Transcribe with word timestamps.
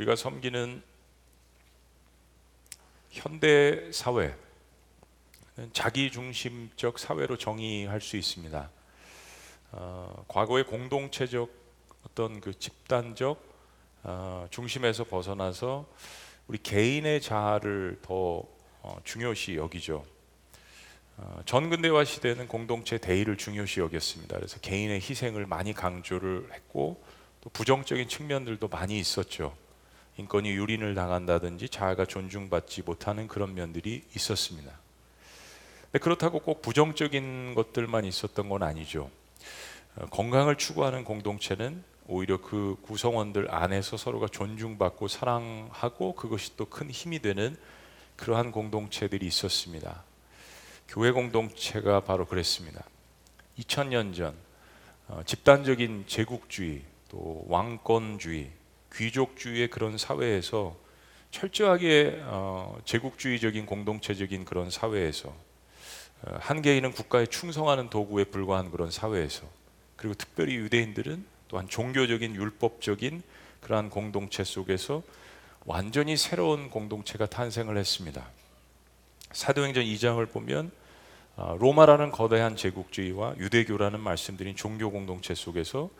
우리가 0.00 0.16
섬기는 0.16 0.82
현대 3.10 3.92
사회 3.92 4.34
자기 5.74 6.10
중심적 6.10 6.98
사회로 6.98 7.36
정의할 7.36 8.00
수 8.00 8.16
있습니다. 8.16 8.70
어, 9.72 10.24
과거의 10.26 10.64
공동체적 10.64 11.50
어떤 12.06 12.40
그 12.40 12.58
집단적 12.58 13.44
어, 14.04 14.46
중심에서 14.50 15.04
벗어나서 15.04 15.86
우리 16.46 16.56
개인의 16.62 17.20
자아를 17.20 17.98
더 18.00 18.44
어, 18.80 18.96
중요시 19.04 19.56
여기죠. 19.56 20.06
어, 21.18 21.42
전근대화 21.44 22.04
시대는 22.04 22.48
공동체 22.48 22.96
대의를 22.96 23.36
중요시 23.36 23.80
여겼습니다. 23.80 24.36
그래서 24.36 24.58
개인의 24.60 25.00
희생을 25.02 25.44
많이 25.44 25.74
강조를 25.74 26.48
했고 26.54 27.04
또 27.42 27.50
부정적인 27.50 28.08
측면들도 28.08 28.66
많이 28.68 28.98
있었죠. 28.98 29.54
인권이 30.20 30.50
유린을 30.50 30.94
당한다든지 30.94 31.68
자아가 31.68 32.04
존중받지 32.04 32.82
못하는 32.82 33.26
그런 33.26 33.54
면들이 33.54 34.04
있었습니다. 34.14 34.70
그렇다고 36.00 36.38
꼭 36.40 36.62
부정적인 36.62 37.54
것들만 37.54 38.04
있었던 38.04 38.48
건 38.48 38.62
아니죠. 38.62 39.10
어, 39.96 40.06
건강을 40.06 40.56
추구하는 40.56 41.04
공동체는 41.04 41.82
오히려 42.06 42.40
그 42.40 42.76
구성원들 42.82 43.52
안에서 43.52 43.96
서로가 43.96 44.28
존중받고 44.28 45.08
사랑하고 45.08 46.14
그것이 46.14 46.56
또 46.56 46.66
큰 46.66 46.90
힘이 46.90 47.20
되는 47.20 47.56
그러한 48.16 48.52
공동체들이 48.52 49.26
있었습니다. 49.26 50.04
교회 50.86 51.10
공동체가 51.12 52.00
바로 52.00 52.26
그랬습니다. 52.26 52.84
2000년 53.58 54.14
전 54.14 54.34
어, 55.08 55.22
집단적인 55.24 56.04
제국주의 56.06 56.82
또 57.08 57.44
왕권주의 57.48 58.59
귀족주의의 58.94 59.68
그런 59.68 59.98
사회에서 59.98 60.76
철저하게 61.30 62.22
어, 62.24 62.78
제국주의적인 62.84 63.66
공동체적인 63.66 64.44
그런 64.44 64.70
사회에서 64.70 65.28
어, 65.28 66.36
한 66.40 66.62
개인은 66.62 66.92
국가에 66.92 67.26
충성하는 67.26 67.88
도구에 67.88 68.24
불과한 68.24 68.70
그런 68.70 68.90
사회에서 68.90 69.46
그리고 69.96 70.14
특별히 70.14 70.56
유대인들은 70.56 71.24
또한 71.48 71.68
종교적인 71.68 72.34
율법적인 72.34 73.22
그러한 73.60 73.90
공동체 73.90 74.44
속에서 74.44 75.02
완전히 75.66 76.16
새로운 76.16 76.70
공동체가 76.70 77.26
탄생을 77.26 77.76
했습니다. 77.76 78.26
사도행전 79.32 79.84
2장을 79.84 80.30
보면 80.30 80.70
아, 81.36 81.56
로마라는 81.58 82.10
거대한 82.10 82.56
제국주의와 82.56 83.36
유대교라는 83.38 84.00
말씀드린 84.00 84.56
종교 84.56 84.90
공동체 84.90 85.34
속에서 85.34 85.90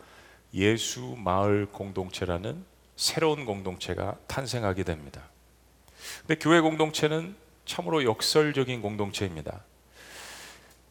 예수 0.55 1.14
마을 1.18 1.66
공동체라는 1.66 2.64
새로운 3.00 3.46
공동체가 3.46 4.18
탄생하게 4.26 4.82
됩니다. 4.84 5.22
근데 6.20 6.34
교회 6.34 6.60
공동체는 6.60 7.34
참으로 7.64 8.04
역설적인 8.04 8.82
공동체입니다. 8.82 9.64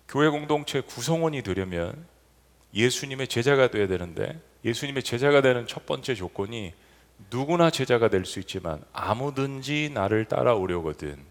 교회 0.07 0.27
공동체 0.29 0.81
구성원이 0.81 1.43
되려면 1.43 2.07
예수님의 2.73 3.27
제자가 3.27 3.69
되어야 3.69 3.87
되는데 3.87 4.41
예수님의 4.65 5.03
제자가 5.03 5.41
되는 5.43 5.67
첫 5.67 5.85
번째 5.85 6.15
조건이 6.15 6.73
누구나 7.29 7.69
제자가 7.69 8.09
될 8.09 8.25
수 8.25 8.39
있지만 8.39 8.83
아무든지 8.91 9.91
나를 9.93 10.25
따라오려거든 10.25 11.23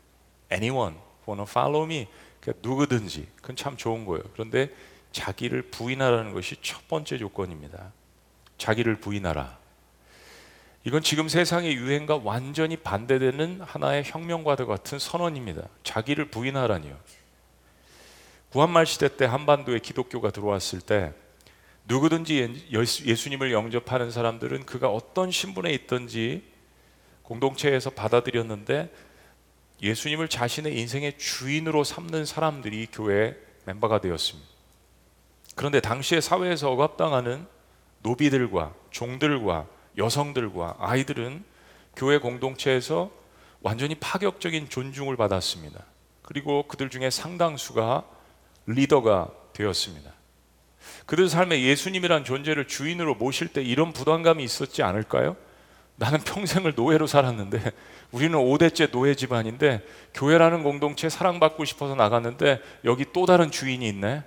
anyone 0.52 0.94
wanna 1.26 1.44
follow 1.48 1.86
me 1.86 2.06
그러니까 2.40 2.68
누구든지 2.68 3.26
그건 3.34 3.56
참 3.56 3.76
좋은 3.76 4.04
거예요. 4.04 4.22
그런데 4.32 4.72
자기를 5.10 5.70
부인하라는 5.72 6.34
것이 6.34 6.54
첫 6.62 6.86
번째 6.86 7.18
조건입니다. 7.18 7.92
자기를 8.58 9.00
부인하라. 9.00 9.57
이건 10.88 11.02
지금 11.02 11.28
세상의 11.28 11.74
유행과 11.74 12.22
완전히 12.24 12.78
반대되는 12.78 13.60
하나의 13.60 14.04
혁명과도 14.06 14.66
같은 14.66 14.98
선언입니다. 14.98 15.68
자기를 15.84 16.30
부인하라니요. 16.30 16.98
구한말 18.48 18.86
시대 18.86 19.14
때 19.14 19.26
한반도에 19.26 19.80
기독교가 19.80 20.30
들어왔을 20.30 20.80
때 20.80 21.12
누구든지 21.84 22.68
예수님을 22.70 23.52
영접하는 23.52 24.10
사람들은 24.10 24.64
그가 24.64 24.88
어떤 24.88 25.30
신분에 25.30 25.70
있든지 25.74 26.42
공동체에서 27.22 27.90
받아들였는데 27.90 28.90
예수님을 29.82 30.28
자신의 30.28 30.74
인생의 30.78 31.18
주인으로 31.18 31.84
삼는 31.84 32.24
사람들이 32.24 32.86
교회 32.90 33.36
멤버가 33.66 34.00
되었습니다. 34.00 34.48
그런데 35.54 35.82
당시의 35.82 36.22
사회에서 36.22 36.72
억압당하는 36.72 37.46
노비들과 38.00 38.72
종들과 38.90 39.66
여성들과 39.98 40.76
아이들은 40.78 41.44
교회 41.96 42.18
공동체에서 42.18 43.10
완전히 43.60 43.96
파격적인 43.96 44.68
존중을 44.68 45.16
받았습니다. 45.16 45.84
그리고 46.22 46.62
그들 46.68 46.90
중에 46.90 47.10
상당수가 47.10 48.04
리더가 48.66 49.30
되었습니다. 49.52 50.12
그들 51.06 51.28
삶에 51.28 51.62
예수님이란 51.62 52.24
존재를 52.24 52.66
주인으로 52.68 53.14
모실 53.14 53.48
때 53.48 53.62
이런 53.62 53.92
부담감이 53.92 54.42
있었지 54.44 54.82
않을까요? 54.82 55.36
나는 55.96 56.20
평생을 56.20 56.74
노예로 56.76 57.08
살았는데 57.08 57.60
우리는 58.12 58.38
5대째 58.38 58.92
노예 58.92 59.16
집안인데 59.16 59.84
교회라는 60.14 60.62
공동체 60.62 61.08
사랑받고 61.08 61.64
싶어서 61.64 61.96
나갔는데 61.96 62.60
여기 62.84 63.04
또 63.12 63.26
다른 63.26 63.50
주인이 63.50 63.86
있네. 63.88 64.22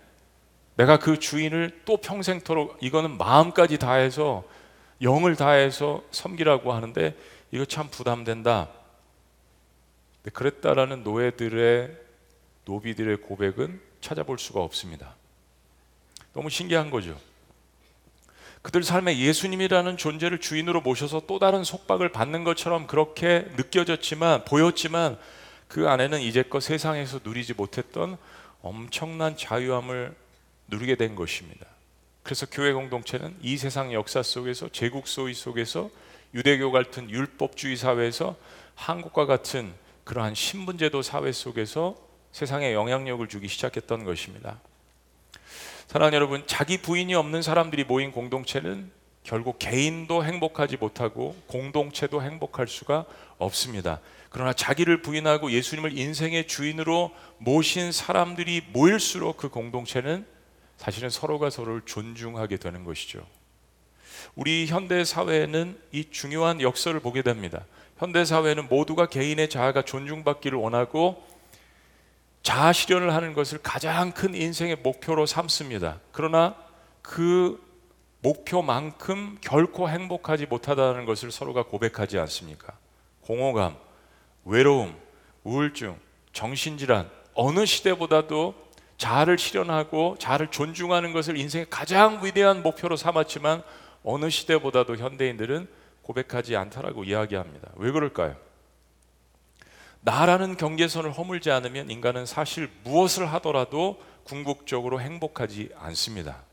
내가 0.75 0.99
그 0.99 1.19
주인을 1.19 1.81
또 1.85 1.97
평생토록 1.97 2.77
이거는 2.81 3.17
마음까지 3.17 3.77
다해서 3.77 4.43
영을 5.01 5.35
다해서 5.35 6.03
섬기라고 6.11 6.73
하는데 6.73 7.15
이거 7.51 7.65
참 7.65 7.89
부담된다. 7.89 8.69
그랬다라는 10.33 11.03
노예들의 11.03 11.97
노비들의 12.65 13.17
고백은 13.17 13.81
찾아볼 14.01 14.37
수가 14.37 14.61
없습니다. 14.61 15.15
너무 16.33 16.49
신기한 16.49 16.89
거죠. 16.91 17.19
그들 18.61 18.83
삶에 18.83 19.17
예수님이라는 19.17 19.97
존재를 19.97 20.39
주인으로 20.39 20.81
모셔서 20.81 21.23
또 21.25 21.39
다른 21.39 21.63
속박을 21.63 22.09
받는 22.09 22.43
것처럼 22.43 22.85
그렇게 22.85 23.47
느껴졌지만 23.57 24.45
보였지만 24.45 25.17
그 25.67 25.89
안에는 25.89 26.21
이제껏 26.21 26.61
세상에서 26.61 27.21
누리지 27.23 27.55
못했던 27.55 28.17
엄청난 28.61 29.35
자유함을 29.35 30.15
누리게 30.67 30.95
된 30.95 31.15
것입니다. 31.15 31.65
그래서 32.23 32.45
교회 32.51 32.71
공동체는 32.73 33.35
이 33.41 33.57
세상 33.57 33.93
역사 33.93 34.21
속에서 34.21 34.69
제국 34.69 35.07
소위 35.07 35.33
속에서 35.33 35.89
유대교 36.33 36.71
같은 36.71 37.09
율법주의 37.09 37.75
사회에서 37.75 38.35
한국과 38.75 39.25
같은 39.25 39.73
그러한 40.03 40.35
신분제도 40.35 41.01
사회 41.01 41.31
속에서 41.31 41.95
세상에 42.31 42.73
영향력을 42.73 43.27
주기 43.27 43.47
시작했던 43.47 44.03
것입니다. 44.05 44.59
사랑하는 45.87 46.15
여러분, 46.15 46.43
자기 46.47 46.77
부인이 46.81 47.13
없는 47.15 47.41
사람들이 47.41 47.83
모인 47.83 48.11
공동체는 48.11 48.89
결국 49.23 49.59
개인도 49.59 50.23
행복하지 50.23 50.77
못하고 50.77 51.35
공동체도 51.47 52.23
행복할 52.23 52.67
수가 52.67 53.05
없습니다. 53.37 53.99
그러나 54.29 54.53
자기를 54.53 55.01
부인하고 55.01 55.51
예수님을 55.51 55.97
인생의 55.97 56.47
주인으로 56.47 57.11
모신 57.37 57.91
사람들이 57.91 58.61
모일수록 58.71 59.35
그 59.37 59.49
공동체는 59.49 60.25
사실은 60.81 61.11
서로가 61.11 61.51
서로를 61.51 61.83
존중하게 61.85 62.57
되는 62.57 62.83
것이죠. 62.83 63.23
우리 64.33 64.65
현대 64.65 65.05
사회는 65.05 65.79
이 65.91 66.09
중요한 66.09 66.59
역설을 66.59 67.01
보게 67.01 67.21
됩니다. 67.21 67.65
현대 67.99 68.25
사회는 68.25 68.67
모두가 68.67 69.05
개인의 69.05 69.47
자아가 69.47 69.83
존중받기를 69.83 70.57
원하고 70.57 71.23
자아 72.41 72.73
실현을 72.73 73.13
하는 73.13 73.33
것을 73.33 73.59
가장 73.61 74.11
큰 74.11 74.33
인생의 74.33 74.77
목표로 74.77 75.27
삼습니다. 75.27 75.99
그러나 76.11 76.55
그 77.03 77.63
목표만큼 78.21 79.37
결코 79.39 79.87
행복하지 79.87 80.47
못하다는 80.47 81.05
것을 81.05 81.29
서로가 81.29 81.65
고백하지 81.65 82.17
않습니까? 82.17 82.75
공허감, 83.21 83.77
외로움, 84.45 84.95
우울증, 85.43 85.95
정신질환, 86.33 87.07
어느 87.35 87.67
시대보다도 87.67 88.70
자아를 89.01 89.39
실현하고 89.39 90.17
자아를 90.19 90.51
존중하는 90.51 91.11
것을 91.11 91.35
인생의 91.35 91.71
가장 91.71 92.23
위대한 92.23 92.61
목표로 92.61 92.95
삼았지만 92.97 93.63
어느 94.03 94.29
시대보다도 94.29 94.97
현대인들은 94.97 95.67
고백하지 96.03 96.55
않다라고 96.55 97.03
이야기합니다. 97.03 97.69
왜 97.77 97.91
그럴까요? 97.91 98.35
나라는 100.01 100.55
경계선을 100.55 101.13
허물지 101.13 101.49
않으면 101.49 101.89
인간은 101.89 102.27
사실 102.27 102.69
무엇을 102.83 103.25
하더라도 103.33 103.99
궁극적으로 104.23 105.01
행복하지 105.01 105.69
않습니다. 105.77 106.43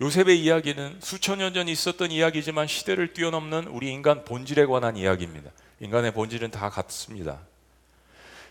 요셉의 0.00 0.40
이야기는 0.40 0.98
수천 1.00 1.38
년 1.38 1.52
전 1.52 1.66
있었던 1.66 2.12
이야기지만 2.12 2.68
시대를 2.68 3.12
뛰어넘는 3.12 3.66
우리 3.66 3.90
인간 3.90 4.24
본질에 4.24 4.66
관한 4.66 4.96
이야기입니다. 4.96 5.50
인간의 5.80 6.12
본질은 6.14 6.52
다 6.52 6.70
같습니다. 6.70 7.40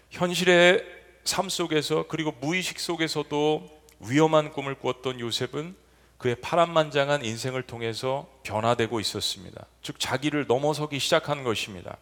현실의 0.09 1.00
삶 1.23 1.49
속에서 1.49 2.05
그리고 2.07 2.33
무의식 2.39 2.79
속에서도 2.79 3.69
위험한 3.99 4.51
꿈을 4.51 4.75
꾸었던 4.75 5.19
요셉은 5.19 5.75
그의 6.17 6.35
파란만장한 6.35 7.25
인생을 7.25 7.63
통해서 7.63 8.27
변화되고 8.43 8.99
있었습니다. 8.99 9.65
즉 9.81 9.99
자기를 9.99 10.45
넘어서기 10.47 10.99
시작한 10.99 11.43
것입니다. 11.43 11.97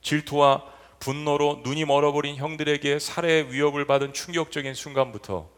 질투와 0.00 0.64
분노로 1.00 1.62
눈이 1.64 1.84
멀어버린 1.84 2.36
형들에게 2.36 3.00
살해 3.00 3.48
위협을 3.50 3.86
받은 3.86 4.12
충격적인 4.12 4.74
순간부터 4.74 5.48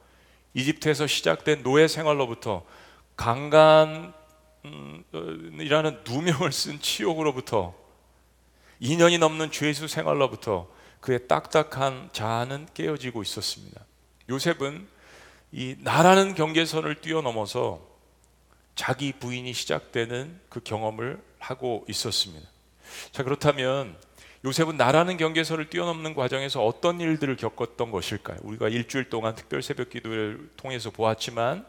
이집트에서 0.55 1.07
시작된 1.07 1.63
노예 1.63 1.87
생활로부터 1.87 2.65
강간이라는 3.17 4.15
누명을 6.09 6.53
쓴 6.53 6.81
치욕으로부터 6.81 7.75
2년이 8.81 9.19
넘는 9.19 9.51
죄수 9.51 9.89
생활로부터 9.89 10.67
그의 11.05 11.29
딱딱한 11.29 12.09
자아는 12.13 12.69
깨어지고 12.73 13.21
있었습니다. 13.21 13.79
요셉은 14.31 14.89
이 15.53 15.77
나라는 15.81 16.35
경계선을 16.35 17.03
뛰어넘어서 17.03 17.87
자기 18.75 19.13
부인이 19.13 19.53
시작되는 19.53 20.41
그 20.49 20.61
경험을 20.61 21.23
하고 21.39 21.85
있었습니다. 21.91 22.49
자, 23.13 23.23
그렇다면 23.23 23.99
요셉은 24.47 24.79
나라는 24.79 25.19
경계선을 25.19 25.69
뛰어넘는 25.69 26.15
과정에서 26.15 26.65
어떤 26.65 27.03
일들을 27.03 27.37
겪었던 27.37 27.91
것일까요? 27.91 28.39
우리가 28.41 28.71
일주일 28.71 29.11
동안 29.11 29.35
특별 29.35 29.61
새벽 29.63 29.91
기도를 29.91 30.49
통해서 30.57 30.91
보았지만 30.91 31.67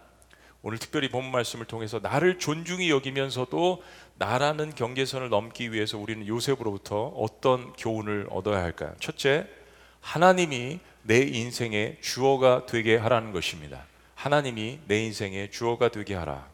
오늘 0.68 0.80
특별히 0.80 1.10
본 1.10 1.30
말씀을 1.30 1.68
통해서 1.68 2.00
나를 2.00 2.40
존중히 2.40 2.90
여기면서도 2.90 3.84
나라는 4.16 4.74
경계선을 4.74 5.30
넘기 5.30 5.72
위해서 5.72 6.00
우리는 6.00 6.26
요셉으로부터 6.26 7.10
어떤 7.10 7.72
교훈을 7.74 8.26
얻어야 8.32 8.64
할까요? 8.64 8.96
첫째, 9.00 9.46
하나님이 10.02 10.80
내 11.04 11.22
인생의 11.22 12.00
주어가 12.02 12.66
되게 12.66 12.98
하라는 12.98 13.32
것입니다. 13.32 13.86
하나님이 14.16 14.80
내 14.88 15.04
인생의 15.04 15.52
주어가 15.52 15.90
되게 15.90 16.16
하라. 16.16 16.48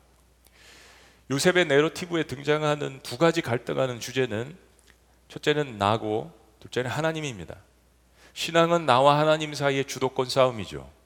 요셉의 1.29 1.67
내러티브에 1.67 2.23
등장하는 2.23 2.99
두 3.03 3.17
가지 3.17 3.41
갈등하는 3.41 4.01
주제는 4.01 4.57
첫째는 5.29 5.77
나고 5.77 6.33
둘째는 6.59 6.91
하나님입니다. 6.91 7.55
신앙은 8.33 8.85
나와 8.85 9.19
하나님 9.19 9.53
사이의 9.53 9.85
주도권 9.85 10.27
싸움이죠. 10.27 11.00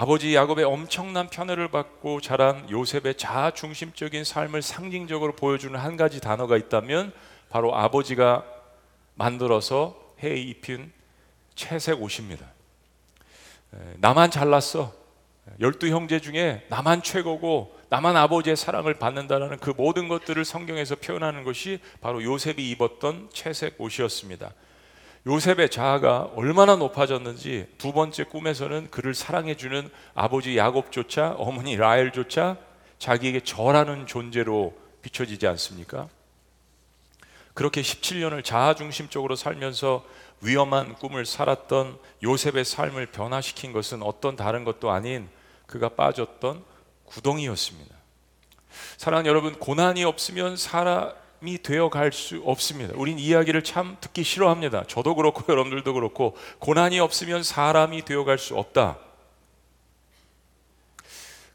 아버지 0.00 0.32
야곱의 0.32 0.64
엄청난 0.64 1.28
편애를 1.28 1.72
받고 1.72 2.20
자란 2.20 2.70
요셉의 2.70 3.16
자아 3.16 3.50
중심적인 3.50 4.22
삶을 4.22 4.62
상징적으로 4.62 5.34
보여주는 5.34 5.76
한 5.76 5.96
가지 5.96 6.20
단어가 6.20 6.56
있다면 6.56 7.12
바로 7.50 7.74
아버지가 7.74 8.44
만들어서 9.16 10.00
해 10.22 10.36
입힌 10.36 10.92
채색 11.56 12.00
옷입니다. 12.00 12.46
나만 13.96 14.30
잘났어. 14.30 14.94
열두 15.58 15.88
형제 15.88 16.20
중에 16.20 16.64
나만 16.68 17.02
최고고 17.02 17.76
나만 17.88 18.16
아버지의 18.16 18.56
사랑을 18.56 18.94
받는다라는 18.94 19.58
그 19.58 19.70
모든 19.76 20.06
것들을 20.06 20.44
성경에서 20.44 20.94
표현하는 20.94 21.42
것이 21.42 21.80
바로 22.00 22.22
요셉이 22.22 22.70
입었던 22.70 23.30
채색 23.32 23.80
옷이었습니다. 23.80 24.52
요셉의 25.28 25.68
자아가 25.68 26.30
얼마나 26.36 26.74
높아졌는지 26.76 27.68
두 27.76 27.92
번째 27.92 28.24
꿈에서는 28.24 28.90
그를 28.90 29.14
사랑해주는 29.14 29.90
아버지 30.14 30.56
야곱조차 30.56 31.34
어머니 31.36 31.76
라헬조차 31.76 32.56
자기에게 32.98 33.40
절하는 33.40 34.06
존재로 34.06 34.74
비춰지지 35.02 35.46
않습니까? 35.46 36.08
그렇게 37.52 37.82
17년을 37.82 38.42
자아 38.42 38.74
중심적으로 38.74 39.36
살면서 39.36 40.02
위험한 40.40 40.94
꿈을 40.94 41.26
살았던 41.26 41.98
요셉의 42.22 42.64
삶을 42.64 43.06
변화시킨 43.06 43.72
것은 43.74 44.02
어떤 44.02 44.34
다른 44.34 44.64
것도 44.64 44.90
아닌 44.90 45.28
그가 45.66 45.90
빠졌던 45.90 46.64
구덩이였습니다. 47.04 47.94
사랑 48.96 49.26
여러분, 49.26 49.58
고난이 49.58 50.04
없으면 50.04 50.56
살아 50.56 51.12
이 51.42 51.58
되어 51.58 51.88
갈 51.88 52.12
수 52.12 52.42
없습니다. 52.44 52.94
우린 52.96 53.18
이야기를 53.18 53.62
참 53.62 53.96
듣기 54.00 54.24
싫어합니다. 54.24 54.84
저도 54.88 55.14
그렇고 55.14 55.44
여러분들도 55.52 55.94
그렇고 55.94 56.36
고난이 56.58 56.98
없으면 57.00 57.42
사람이 57.42 58.04
되어 58.04 58.24
갈 58.24 58.38
수 58.38 58.56
없다. 58.56 58.98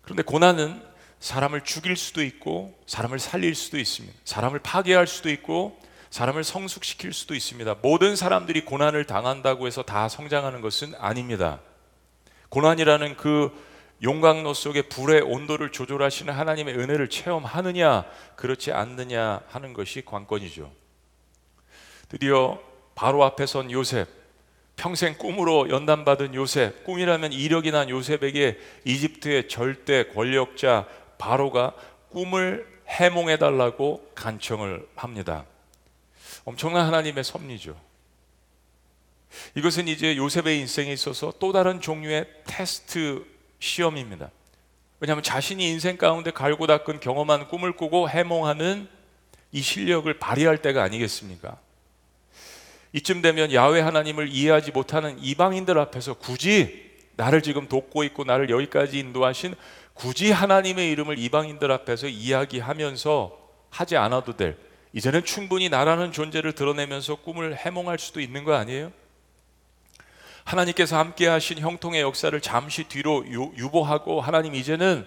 그런데 0.01 0.23
고난은 0.23 0.81
사람을 1.19 1.61
죽일 1.61 1.95
수도 1.95 2.21
있고 2.23 2.77
사람을 2.85 3.19
살릴 3.19 3.55
수도 3.55 3.77
있습니다. 3.79 4.17
사람을 4.25 4.59
파괴할 4.59 5.07
수도 5.07 5.29
있고 5.29 5.79
사람을 6.09 6.43
성숙시킬 6.43 7.13
수도 7.13 7.33
있습니다. 7.33 7.77
모든 7.81 8.15
사람들이 8.15 8.65
고난을 8.65 9.05
당한다고 9.05 9.65
해서 9.65 9.83
다 9.83 10.09
성장하는 10.09 10.61
것은 10.61 10.93
아닙니다. 10.99 11.59
고난이라는 12.49 13.17
그 13.17 13.51
용광로 14.03 14.53
속에 14.53 14.83
불의 14.83 15.21
온도를 15.21 15.71
조절하시는 15.71 16.33
하나님의 16.33 16.75
은혜를 16.77 17.09
체험하느냐 17.09 18.05
그렇지 18.35 18.71
않느냐 18.71 19.41
하는 19.47 19.73
것이 19.73 20.03
관건이죠. 20.03 20.71
드디어 22.09 22.59
바로 22.95 23.23
앞에 23.23 23.45
선 23.45 23.71
요셉 23.71 24.07
평생 24.75 25.17
꿈으로 25.17 25.69
연단받은 25.69 26.35
요셉 26.35 26.83
꿈이라면 26.83 27.31
이력이 27.31 27.71
난 27.71 27.89
요셉에게 27.89 28.59
이집트의 28.85 29.47
절대 29.47 30.07
권력자 30.07 30.87
바로가 31.17 31.73
꿈을 32.09 32.67
해몽해 32.87 33.37
달라고 33.37 34.11
간청을 34.15 34.87
합니다. 34.95 35.45
엄청난 36.43 36.85
하나님의 36.87 37.23
섭리죠. 37.23 37.79
이것은 39.55 39.87
이제 39.87 40.17
요셉의 40.17 40.59
인생에 40.59 40.91
있어서 40.91 41.33
또 41.39 41.51
다른 41.51 41.79
종류의 41.79 42.27
테스트 42.45 43.32
시험입니다. 43.63 44.29
왜냐하면 44.99 45.23
자신이 45.23 45.67
인생 45.69 45.97
가운데 45.97 46.31
갈고 46.31 46.67
닦은 46.67 46.99
경험한 46.99 47.47
꿈을 47.47 47.73
꾸고 47.73 48.09
해몽하는 48.09 48.87
이 49.51 49.61
실력을 49.61 50.11
발휘할 50.19 50.57
때가 50.61 50.83
아니겠습니까? 50.83 51.57
이쯤 52.91 53.21
되면 53.21 53.53
야외 53.53 53.81
하나님을 53.81 54.29
이해하지 54.29 54.71
못하는 54.71 55.17
이방인들 55.19 55.79
앞에서 55.79 56.15
굳이 56.15 56.91
나를 57.15 57.41
지금 57.41 57.67
돕고 57.67 58.03
있고 58.05 58.23
나를 58.23 58.49
여기까지 58.49 58.99
인도하신 58.99 59.55
굳이 59.93 60.31
하나님의 60.31 60.91
이름을 60.91 61.17
이방인들 61.19 61.71
앞에서 61.71 62.07
이야기하면서 62.07 63.39
하지 63.69 63.97
않아도 63.97 64.35
될 64.35 64.57
이제는 64.91 65.23
충분히 65.23 65.69
나라는 65.69 66.11
존재를 66.11 66.53
드러내면서 66.53 67.15
꿈을 67.15 67.55
해몽할 67.55 67.97
수도 67.97 68.19
있는 68.19 68.43
거 68.43 68.53
아니에요? 68.53 68.91
하나님께서 70.43 70.97
함께 70.97 71.27
하신 71.27 71.59
형통의 71.59 72.01
역사를 72.01 72.39
잠시 72.41 72.83
뒤로 72.85 73.25
유보하고 73.27 74.21
하나님 74.21 74.55
이제는 74.55 75.05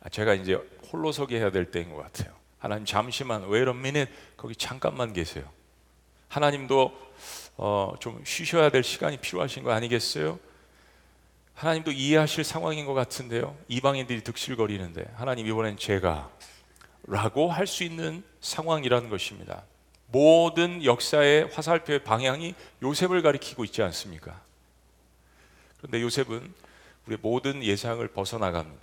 아, 0.00 0.08
제가 0.08 0.34
이제 0.34 0.58
홀로서기 0.92 1.36
해야 1.36 1.50
될 1.50 1.70
때인 1.70 1.90
것 1.90 1.96
같아요. 1.96 2.32
하나님 2.58 2.84
잠시만 2.84 3.44
minute 3.44 4.12
거기 4.36 4.54
잠깐만 4.54 5.12
계세요. 5.12 5.44
하나님도 6.28 6.92
어, 7.56 7.94
좀 8.00 8.22
쉬셔야 8.24 8.70
될 8.70 8.82
시간이 8.82 9.18
필요하신 9.18 9.62
거 9.64 9.72
아니겠어요? 9.72 10.38
하나님도 11.54 11.92
이해하실 11.92 12.44
상황인 12.44 12.86
것 12.86 12.94
같은데요. 12.94 13.56
이방인들이 13.68 14.22
득실거리는데 14.22 15.04
하나님 15.16 15.46
이번엔 15.46 15.76
제가 15.76 16.30
라고 17.04 17.50
할 17.50 17.66
수 17.66 17.84
있는 17.84 18.22
상황이라는 18.40 19.10
것입니다. 19.10 19.64
모든 20.06 20.84
역사의 20.84 21.48
화살표의 21.52 22.04
방향이 22.04 22.54
요셉을 22.82 23.22
가리키고 23.22 23.64
있지 23.64 23.82
않습니까? 23.82 24.40
그런데 25.82 26.00
요셉은 26.00 26.54
우리 27.06 27.16
모든 27.20 27.62
예상을 27.62 28.06
벗어나갑니다. 28.08 28.80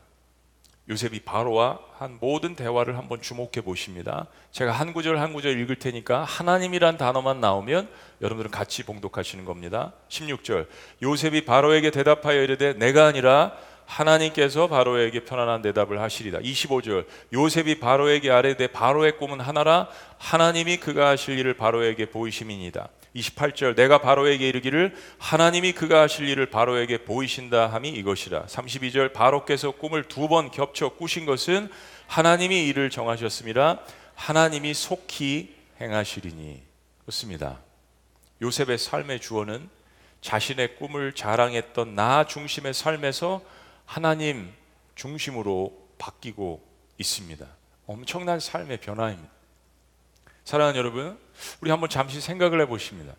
요셉이 0.89 1.21
바로와 1.21 1.79
한 1.97 2.17
모든 2.19 2.55
대화를 2.55 2.97
한번 2.97 3.21
주목해 3.21 3.61
보십니다. 3.63 4.25
제가 4.51 4.71
한 4.71 4.91
구절 4.91 5.19
한 5.19 5.33
구절 5.33 5.59
읽을 5.61 5.77
테니까 5.77 6.23
하나님이란 6.23 6.97
단어만 6.97 7.39
나오면 7.39 7.87
여러분들은 8.21 8.51
같이 8.51 8.83
봉독하시는 8.83 9.45
겁니다. 9.45 9.93
16절. 10.09 10.67
요셉이 11.03 11.45
바로에게 11.45 11.91
대답하여 11.91 12.41
이르되 12.41 12.73
내가 12.73 13.05
아니라 13.05 13.55
하나님께서 13.89 14.67
바로에게 14.67 15.25
편안한 15.25 15.63
대답을 15.63 15.99
하시리다. 15.99 16.39
25절. 16.39 17.05
요셉이 17.33 17.79
바로에게 17.79 18.29
아뢰되 18.29 18.67
바로의 18.67 19.17
꿈은 19.17 19.39
하나라. 19.39 19.89
하나님이 20.19 20.77
그가 20.77 21.09
하실 21.09 21.39
일을 21.39 21.55
바로에게 21.55 22.05
보이심이니다. 22.11 22.89
28절. 23.15 23.75
내가 23.75 23.97
바로에게 23.99 24.47
이르기를 24.47 24.95
하나님이 25.17 25.73
그가 25.73 26.01
하실 26.01 26.29
일을 26.29 26.51
바로에게 26.51 26.99
보이신다 26.99 27.67
함이 27.67 27.89
이것이라. 27.89 28.45
32절. 28.45 29.11
바로께서 29.11 29.71
꿈을 29.71 30.03
두 30.03 30.27
번 30.29 30.51
겹쳐 30.51 30.89
꾸신 30.89 31.25
것은 31.25 31.69
하나님이 32.05 32.67
이를 32.67 32.91
정하셨습니다. 32.91 33.79
하나님이 34.13 34.75
속히 34.75 35.55
행하시리니. 35.81 36.61
그렇습니다. 37.01 37.57
요셉의 38.43 38.77
삶의 38.77 39.19
주어는 39.19 39.67
자신의 40.21 40.75
꿈을 40.75 41.13
자랑했던 41.13 41.95
나 41.95 42.25
중심의 42.25 42.75
삶에서 42.75 43.41
하나님 43.89 44.53
중심으로 44.93 45.89
바뀌고 45.97 46.63
있습니다 46.99 47.47
엄청난 47.87 48.39
삶의 48.39 48.81
변화입니다 48.81 49.31
사랑하는 50.43 50.77
여러분 50.77 51.19
우리 51.61 51.71
한번 51.71 51.89
잠시 51.89 52.21
생각을 52.21 52.61
해보십니다. 52.61 53.13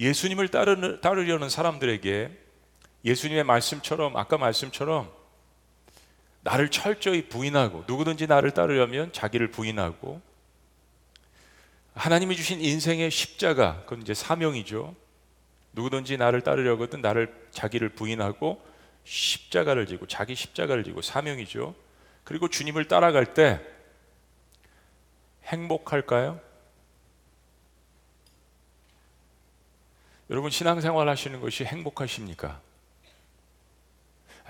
예수님을 0.00 0.48
따르, 0.48 1.00
따르려는 1.00 1.48
사람들에게 1.48 2.30
예수님의 3.04 3.44
말씀처럼 3.44 4.16
아까 4.16 4.38
말씀처럼 4.38 5.12
나를 6.42 6.70
철저히 6.70 7.28
부인하고 7.28 7.84
누구든지 7.86 8.26
나를 8.26 8.52
따르려면 8.52 9.12
자기를 9.12 9.52
부인하고 9.52 10.20
하나님이 11.94 12.36
주신 12.36 12.60
인생의 12.60 13.10
십자가 13.10 13.82
그건 13.82 14.02
이제 14.02 14.14
사명이죠. 14.14 14.94
누구든지 15.72 16.16
나를 16.16 16.40
따르려거든 16.40 17.02
나를 17.02 17.32
자기를 17.50 17.90
부인하고 17.90 18.60
십자가를 19.08 19.86
지고 19.86 20.06
자기 20.06 20.34
십자가를 20.34 20.84
지고 20.84 21.00
사명이죠. 21.00 21.74
그리고 22.24 22.48
주님을 22.48 22.88
따라갈 22.88 23.32
때 23.32 23.60
행복할까요? 25.44 26.38
여러분 30.28 30.50
신앙생활 30.50 31.08
하시는 31.08 31.40
것이 31.40 31.64
행복하십니까? 31.64 32.60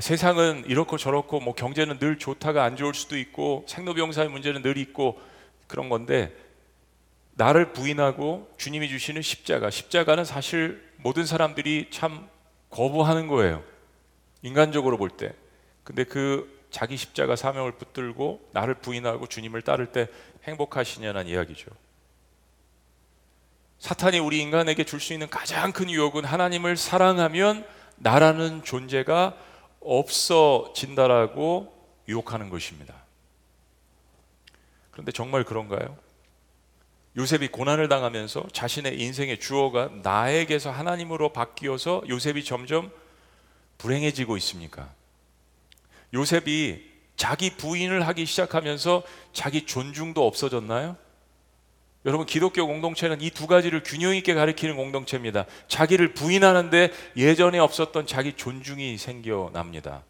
세상은 0.01 0.65
이렇고 0.67 0.97
저렇고 0.97 1.39
뭐 1.39 1.55
경제는 1.55 2.01
늘 2.01 2.19
좋다가 2.19 2.65
안 2.65 2.77
좋을 2.77 2.95
수도 2.95 3.17
있고 3.17 3.65
생로병사의 3.69 4.29
문제는 4.29 4.63
늘 4.63 4.77
있고 4.77 5.21
그런 5.69 5.89
건데 5.89 6.35
나를 7.35 7.73
부인하고 7.73 8.53
주님이 8.59 8.89
주시는 8.89 9.23
십자가 9.23 9.71
십자가는 9.71 10.25
사실 10.25 10.85
모든 10.97 11.27
사람들이 11.27 11.91
참 11.93 12.29
거부하는 12.71 13.29
거예요. 13.29 13.63
인간적으로 14.43 14.97
볼 14.97 15.11
때. 15.11 15.35
근데 15.85 16.05
그 16.05 16.59
자기 16.71 16.97
십자가 16.97 17.35
사명을 17.37 17.73
붙들고 17.73 18.51
나를 18.53 18.75
부인하고 18.75 19.27
주님을 19.27 19.63
따를 19.63 19.87
때 19.87 20.09
행복하시냐는 20.45 21.27
이야기죠. 21.27 21.71
사탄이 23.79 24.19
우리 24.19 24.41
인간에게 24.41 24.85
줄 24.85 25.01
수 25.01 25.13
있는 25.13 25.29
가장 25.31 25.73
큰 25.73 25.89
유혹은 25.89 26.25
하나님을 26.25 26.77
사랑하면 26.77 27.67
나라는 27.97 28.65
존재가 28.65 29.37
없어진다라고 29.81 31.73
유혹하는 32.09 32.51
것입니다. 32.51 32.95
그런데 34.91 35.13
정말 35.13 35.45
그런가요? 35.45 35.97
요셉이 37.17 37.49
고난을 37.49 37.89
당하면서 37.89 38.49
자신의 38.53 39.01
인생의 39.01 39.39
주어가 39.39 39.91
나에게서 40.03 40.71
하나님으로 40.71 41.33
바뀌어서 41.33 42.03
요셉이 42.09 42.45
점점 42.45 42.91
불행해지고 43.79 44.37
있습니까? 44.39 44.91
요셉이 46.15 46.87
자기 47.17 47.51
부인을 47.57 48.07
하기 48.09 48.27
시작하면서 48.27 49.03
자기 49.33 49.67
존중도 49.67 50.27
없어졌나요? 50.27 50.97
여러분 52.05 52.27
기독교 52.27 52.67
공동체는 52.67 53.21
이 53.21 53.31
두 53.31 53.47
가지를 53.47 53.83
균형 53.83 54.15
있게 54.15 54.35
가리키는 54.35 54.77
공동체입니다. 54.77 55.47
자기를 55.67 56.15
부인하는데 56.15 56.93
예전에 57.17 57.59
없었던 57.59 58.07
자기 58.07 58.35
존중이 58.35 58.97
생겨납니다. 58.99 60.03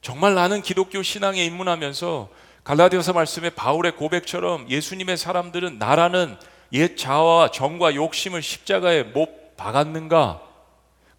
정말 0.00 0.34
나는 0.34 0.62
기독교 0.62 1.02
신앙에 1.02 1.44
입문하면서 1.44 2.30
갈라디아서 2.64 3.12
말씀에 3.12 3.50
바울의 3.50 3.96
고백처럼 3.96 4.68
예수님의 4.70 5.16
사람들은 5.18 5.78
나라는 5.78 6.36
옛 6.72 6.96
자아와 6.96 7.50
정과 7.50 7.94
욕심을 7.94 8.42
십자가에 8.42 9.02
못 9.02 9.56
박았는가? 9.56 10.49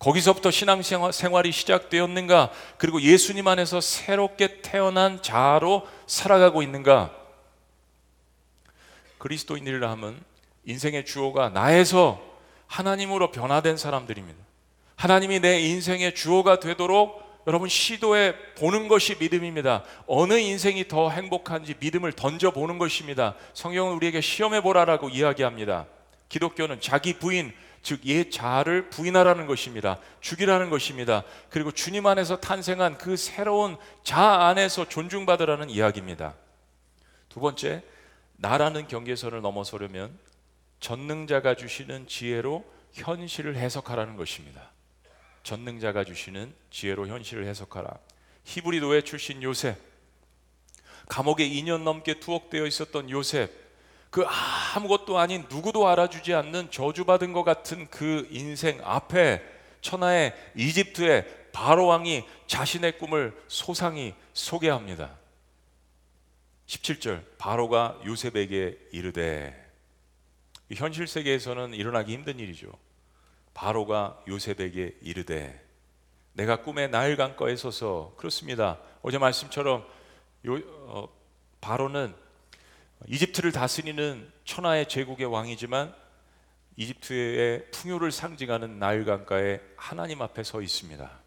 거기서부터 0.02 0.50
신앙생활이 0.50 1.52
시작되었는가? 1.52 2.50
그리고 2.78 3.00
예수님 3.02 3.48
안에서 3.48 3.82
새롭게 3.82 4.62
태어난 4.62 5.22
자아로 5.22 5.88
살아가고 6.08 6.64
있는가? 6.64 7.12
그리스도인이라 9.20 9.92
함은 9.92 10.20
인생의 10.66 11.06
주어가 11.06 11.50
나에서 11.50 12.20
하나님으로 12.66 13.30
변화된 13.30 13.78
사람들입니다. 13.78 14.40
하나님이 14.96 15.40
내 15.40 15.60
인생의 15.60 16.16
주어가 16.16 16.60
되도록 16.60 17.22
여러분 17.46 17.70
시도해 17.70 18.36
보는 18.56 18.88
것이 18.88 19.18
믿음입니다. 19.20 19.84
어느 20.08 20.34
인생이 20.34 20.88
더 20.88 21.12
행복한지 21.12 21.76
믿음을 21.80 22.12
던져 22.14 22.50
보는 22.50 22.80
것입니다. 22.80 23.36
성경은 23.54 23.94
우리에게 23.98 24.22
시험해 24.22 24.62
보라라고 24.62 25.10
이야기합니다. 25.10 25.86
기독교는 26.30 26.82
자기 26.82 27.14
부인 27.14 27.54
즉 27.82 28.06
옛 28.06 28.32
자아를 28.32 28.90
부인하라는 28.90 29.48
것입니다. 29.48 30.00
죽이라는 30.22 30.70
것입니다. 30.70 31.24
그리고 31.50 31.72
주님 31.72 32.06
안에서 32.06 32.40
탄생한 32.40 32.98
그 32.98 33.18
새로운 33.18 33.78
자아 34.04 34.48
안에서 34.48 34.88
존중받으라는 34.88 35.70
이야기입니다. 35.70 36.36
두 37.30 37.40
번째, 37.40 37.84
나라는 38.38 38.88
경계선을 38.88 39.42
넘어서려면 39.42 40.18
전능자가 40.80 41.56
주시는 41.56 42.08
지혜로 42.08 42.66
현실을 42.94 43.56
해석하라는 43.56 44.16
것입니다. 44.16 44.72
전능자가 45.44 46.04
주시는 46.04 46.54
지혜로 46.72 47.08
현실을 47.08 47.46
해석하라. 47.46 47.90
히브리 48.44 48.80
노예 48.80 49.02
출신 49.02 49.42
요셉, 49.44 49.78
감옥에 51.08 51.48
2년 51.48 51.84
넘게 51.84 52.20
투옥되어 52.20 52.66
있었던 52.66 53.10
요셉, 53.10 53.61
그 54.12 54.26
아무것도 54.76 55.18
아닌 55.18 55.46
누구도 55.50 55.88
알아주지 55.88 56.34
않는 56.34 56.70
저주받은 56.70 57.32
것 57.32 57.44
같은 57.44 57.88
그 57.90 58.28
인생 58.30 58.80
앞에 58.84 59.42
천하의 59.80 60.36
이집트의 60.56 61.26
바로 61.54 61.88
왕이 61.88 62.26
자신의 62.46 62.98
꿈을 62.98 63.36
소상히 63.48 64.14
소개합니다. 64.34 65.18
17절 66.68 67.24
바로가 67.38 68.00
요셉에게 68.06 68.90
이르되 68.92 69.58
현실 70.74 71.08
세계에서는 71.08 71.74
일어나기 71.74 72.14
힘든 72.14 72.38
일이죠. 72.38 72.70
바로가 73.54 74.22
요셉에게 74.28 74.98
이르되 75.02 75.66
내가 76.34 76.62
꿈에 76.62 76.88
나일 76.88 77.16
강가에 77.16 77.56
서서 77.56 78.14
그렇습니다. 78.18 78.78
어제 79.02 79.18
말씀처럼 79.18 79.86
요, 80.48 80.58
어, 80.88 81.10
바로는 81.62 82.14
이집트를 83.08 83.52
다스리는 83.52 84.32
천하의 84.46 84.88
제국의 84.88 85.26
왕이지만 85.28 85.94
이집트의 86.78 87.72
풍요를 87.72 88.12
상징하는 88.12 88.80
나일 88.80 89.06
강가에 89.06 89.60
하나님 89.76 90.22
앞에 90.22 90.44
서 90.44 90.62
있습니다. 90.62 91.22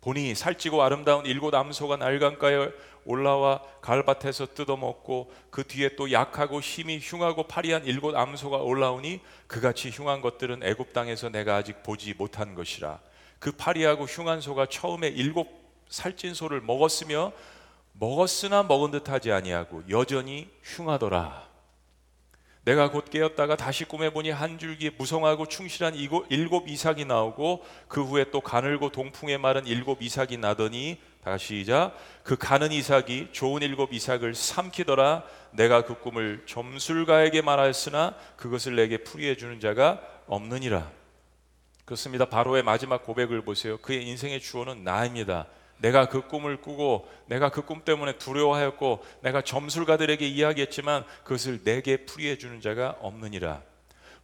보니 0.00 0.34
살찌고 0.34 0.82
아름다운 0.82 1.24
일곱 1.24 1.54
암소가 1.54 1.96
날강가에 1.96 2.68
올라와 3.06 3.62
가을밭에서 3.80 4.48
뜯어먹고 4.54 5.32
그 5.50 5.64
뒤에 5.64 5.96
또 5.96 6.12
약하고 6.12 6.60
힘이 6.60 6.98
흉하고 7.02 7.44
파리한 7.44 7.86
일곱 7.86 8.14
암소가 8.14 8.58
올라오니 8.58 9.20
그같이 9.46 9.90
흉한 9.90 10.20
것들은 10.20 10.62
애굽 10.62 10.92
땅에서 10.92 11.30
내가 11.30 11.56
아직 11.56 11.82
보지 11.82 12.14
못한 12.14 12.54
것이라 12.54 13.00
그 13.38 13.52
파리하고 13.52 14.04
흉한 14.04 14.42
소가 14.42 14.66
처음에 14.66 15.08
일곱 15.08 15.48
살찐 15.88 16.34
소를 16.34 16.60
먹었으며 16.60 17.32
먹었으나 17.94 18.62
먹은 18.62 18.90
듯하지 18.90 19.32
아니하고 19.32 19.82
여전히 19.88 20.50
흉하더라. 20.62 21.44
내가 22.64 22.90
곧 22.90 23.10
깨었다가 23.10 23.56
다시 23.56 23.84
꿈에 23.84 24.10
보니 24.10 24.30
한 24.30 24.58
줄기 24.58 24.90
무성하고 24.90 25.46
충실한 25.46 25.94
일곱 26.30 26.68
이삭이 26.68 27.04
나오고 27.04 27.62
그 27.88 28.02
후에 28.02 28.30
또 28.30 28.40
가늘고 28.40 28.90
동풍에 28.90 29.36
마른 29.36 29.66
일곱 29.66 30.00
이삭이 30.00 30.38
나더니 30.38 30.98
다시 31.22 31.58
시작. 31.58 31.94
그 32.22 32.36
가는 32.36 32.72
이삭이 32.72 33.28
좋은 33.32 33.60
일곱 33.62 33.92
이삭을 33.92 34.34
삼키더라. 34.34 35.24
내가 35.52 35.84
그 35.84 36.00
꿈을 36.00 36.44
점술가에게 36.46 37.42
말하였으나 37.42 38.14
그것을 38.36 38.76
내게 38.76 38.98
풀이해 38.98 39.36
주는 39.36 39.60
자가 39.60 40.00
없느니라. 40.26 40.90
그렇습니다. 41.84 42.24
바로의 42.24 42.62
마지막 42.62 43.04
고백을 43.04 43.42
보세요. 43.42 43.76
그의 43.78 44.06
인생의 44.06 44.40
주어는 44.40 44.84
나입니다 44.84 45.46
내가 45.78 46.08
그 46.08 46.26
꿈을 46.28 46.60
꾸고 46.60 47.08
내가 47.26 47.50
그 47.50 47.62
꿈 47.62 47.80
때문에 47.80 48.18
두려워하였고 48.18 49.04
내가 49.20 49.42
점술가들에게 49.42 50.26
이야기했지만 50.26 51.04
그것을 51.24 51.62
내게 51.64 52.04
풀이해 52.04 52.38
주는 52.38 52.60
자가 52.60 52.96
없느니라. 53.00 53.62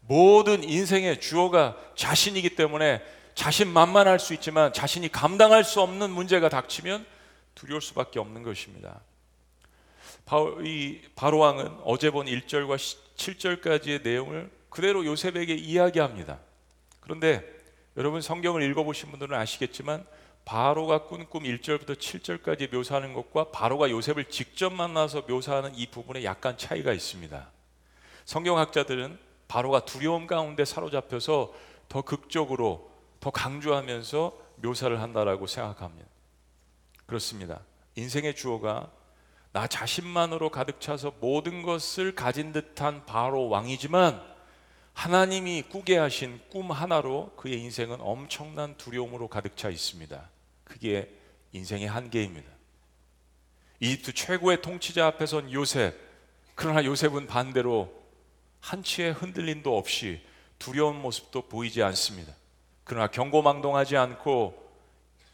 모든 0.03 0.65
인생의 0.65 1.21
주어가 1.21 1.77
자신이기 1.95 2.57
때문에 2.57 3.03
자신만만할 3.35 4.19
수 4.19 4.35
있지만 4.35 4.73
자신이 4.73 5.11
감당할 5.11 5.65
수 5.65 5.81
없는 5.81 6.11
문제가 6.11 6.49
닥치면 6.49 7.07
두려울 7.55 7.81
수밖에 7.81 8.19
없는 8.19 8.43
것입니다. 8.43 9.01
이 10.63 11.01
바로 11.17 11.39
왕은 11.39 11.79
어제 11.85 12.11
본 12.11 12.27
1절과 12.27 12.77
7절까지의 13.17 14.03
내용을 14.03 14.51
그대로 14.69 15.05
요셉에게 15.05 15.55
이야기합니다. 15.55 16.39
그런데 17.01 17.45
여러분 17.97 18.21
성경을 18.21 18.63
읽어보신 18.63 19.11
분들은 19.11 19.37
아시겠지만 19.37 20.05
바로가 20.51 21.05
꾼 21.05 21.29
꿈 21.31 21.45
1절부터 21.45 21.97
7절까지 21.97 22.75
묘사하는 22.75 23.15
것과 23.15 23.53
바로가 23.53 23.89
요셉을 23.89 24.25
직접 24.25 24.73
만나서 24.73 25.23
묘사하는 25.29 25.77
이 25.77 25.87
부분에 25.87 26.25
약간 26.25 26.59
차이가 26.59 26.93
있습니다. 26.93 27.49
성경학자들은 28.25 29.17
바로가 29.47 29.85
두려움 29.85 30.27
가운데 30.27 30.65
사로잡혀서 30.65 31.55
더 31.89 32.03
극적으로 32.03 32.91
더 33.21 33.31
강조하면서 33.31 34.37
묘사를 34.57 35.01
한다라고 35.01 35.47
생각합니다. 35.47 36.09
그렇습니다. 37.07 37.61
인생의 37.95 38.35
주어가 38.35 38.91
나 39.53 39.69
자신만으로 39.69 40.51
가득 40.51 40.81
차서 40.81 41.15
모든 41.21 41.63
것을 41.63 42.17
가진 42.17 42.53
듯한 42.53 43.07
바로 43.07 43.49
왕이지만 43.49 44.21
하나님이 44.95 45.63
꾸게 45.71 45.97
하신 45.97 46.41
꿈 46.51 46.73
하나로 46.73 47.35
그의 47.37 47.61
인생은 47.61 47.99
엄청난 48.01 48.77
두려움으로 48.77 49.29
가득 49.29 49.57
차 49.57 49.71
있습니다. 49.71 50.29
그게 50.71 51.13
인생의 51.51 51.89
한계입니다. 51.89 52.49
이집트 53.81 54.13
최고의 54.13 54.63
통치자 54.63 55.09
앞에 55.09 55.27
선 55.27 55.53
요셉. 55.53 55.97
그러나 56.55 56.85
요셉은 56.85 57.27
반대로 57.27 57.93
한치의 58.61 59.13
흔들림도 59.13 59.77
없이 59.77 60.21
두려운 60.61 61.03
모습도 61.03 61.49
보이지 61.49 61.83
않습니다. 61.83 62.33
그러나 62.85 63.09
경고망동하지 63.09 63.97
않고 63.97 64.71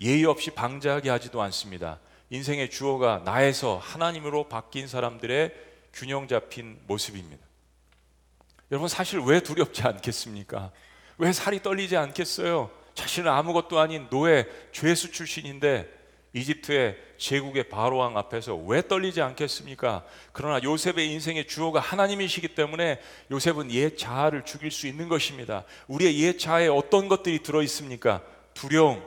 예의 0.01 0.25
없이 0.25 0.53
방자하게 0.53 1.11
하지도 1.11 1.43
않습니다. 1.43 2.01
인생의 2.31 2.71
주어가 2.71 3.21
나에서 3.25 3.77
하나님으로 3.77 4.49
바뀐 4.49 4.89
사람들의 4.89 5.55
균형 5.93 6.29
잡힌 6.29 6.81
모습입니다. 6.87 7.45
여러분 8.71 8.89
사실 8.89 9.21
왜 9.21 9.41
두렵지 9.41 9.83
않겠습니까? 9.83 10.73
왜 11.19 11.33
살이 11.33 11.63
떨리지 11.63 11.97
않겠어요? 11.97 12.71
자신은 12.97 13.31
아무것도 13.31 13.79
아닌 13.79 14.09
노예 14.11 14.47
죄수 14.73 15.13
출신인데 15.13 15.95
이집트의 16.33 16.97
제국의 17.19 17.69
바로왕 17.69 18.19
앞에서 18.19 18.57
왜 18.57 18.87
떨리지 18.87 19.23
않겠습니까? 19.23 20.05
그러나 20.33 20.61
요셉의 20.63 21.11
인생의 21.13 21.47
주어가 21.47 21.79
하나님이시기 21.81 22.49
때문에 22.49 23.01
요셉은 23.31 23.71
옛 23.71 23.97
자아를 23.97 24.45
죽일 24.45 24.71
수 24.71 24.87
있는 24.87 25.09
것입니다. 25.09 25.65
우리의 25.87 26.19
옛 26.21 26.39
자아에 26.39 26.69
어떤 26.69 27.09
것들이 27.09 27.43
들어 27.43 27.63
있습니까? 27.63 28.23
두려움, 28.53 29.03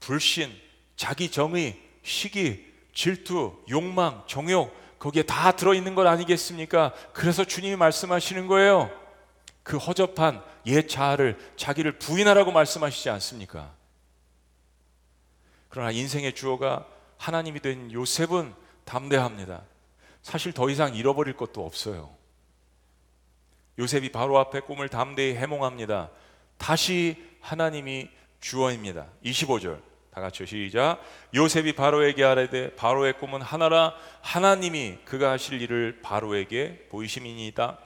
불신, 0.00 0.50
자기 0.96 1.30
정의, 1.30 1.76
시기, 2.02 2.64
질투, 2.92 3.56
욕망, 3.68 4.22
정욕 4.26 4.74
거기에 4.98 5.22
다 5.22 5.52
들어 5.52 5.74
있는 5.74 5.94
것 5.94 6.06
아니겠습니까? 6.06 6.92
그래서 7.12 7.44
주님이 7.44 7.76
말씀하시는 7.76 8.46
거예요. 8.46 8.90
그 9.64 9.78
허접한 9.78 10.44
옛 10.66 10.86
자아를 10.86 11.38
자기를 11.56 11.98
부인하라고 11.98 12.52
말씀하시지 12.52 13.10
않습니까? 13.10 13.72
그러나 15.68 15.90
인생의 15.90 16.34
주어가 16.34 16.86
하나님이 17.16 17.60
된 17.60 17.90
요셉은 17.90 18.54
담대합니다. 18.84 19.62
사실 20.22 20.52
더 20.52 20.70
이상 20.70 20.94
잃어버릴 20.94 21.36
것도 21.36 21.66
없어요. 21.66 22.14
요셉이 23.78 24.12
바로 24.12 24.38
앞에 24.38 24.60
꿈을 24.60 24.88
담대히 24.88 25.34
해몽합니다. 25.34 26.10
다시 26.58 27.16
하나님이 27.40 28.10
주어입니다. 28.40 29.06
25절. 29.24 29.82
다 30.14 30.20
같이 30.20 30.46
시작. 30.46 31.00
요셉이 31.34 31.74
바로에게 31.74 32.22
아뢰되 32.22 32.76
바로의 32.76 33.18
꿈은 33.18 33.42
하나라 33.42 33.94
하나님이 34.20 34.98
그가 35.04 35.32
하실 35.32 35.60
일을 35.60 36.00
바로에게 36.02 36.86
보이심이니이다. 36.90 37.83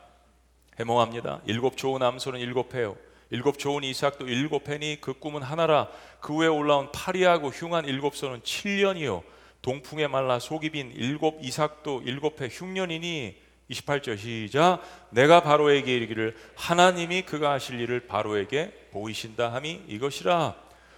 해몽합니다. 0.78 1.40
일곱 1.46 1.76
좋은 1.76 2.02
암소는 2.02 2.40
일곱 2.40 2.74
해요. 2.74 2.96
일곱 3.30 3.58
좋은 3.58 3.84
이삭도 3.84 4.26
일곱 4.28 4.68
해니 4.68 4.98
그 5.00 5.12
꿈은 5.12 5.42
하나라 5.42 5.88
그 6.20 6.34
위에 6.36 6.46
올라온 6.46 6.90
파리하고 6.92 7.48
흉한 7.48 7.84
일곱 7.84 8.16
소는 8.16 8.40
7년이요 8.40 9.22
동풍에 9.60 10.06
말라 10.06 10.38
속이 10.38 10.70
빈 10.70 10.92
일곱 10.94 11.38
이삭도 11.42 12.02
일곱 12.06 12.40
해 12.40 12.48
흉년이니 12.50 13.36
28절 13.70 14.18
시작 14.18 14.80
내가 15.10 15.42
바로에게 15.42 15.94
이르기를 15.94 16.36
하나님이 16.54 17.22
그가 17.22 17.52
하실 17.52 17.80
일을 17.80 18.06
바로에게 18.06 18.88
보이신다 18.92 19.52
함이 19.52 19.82
이것이라 19.88 20.54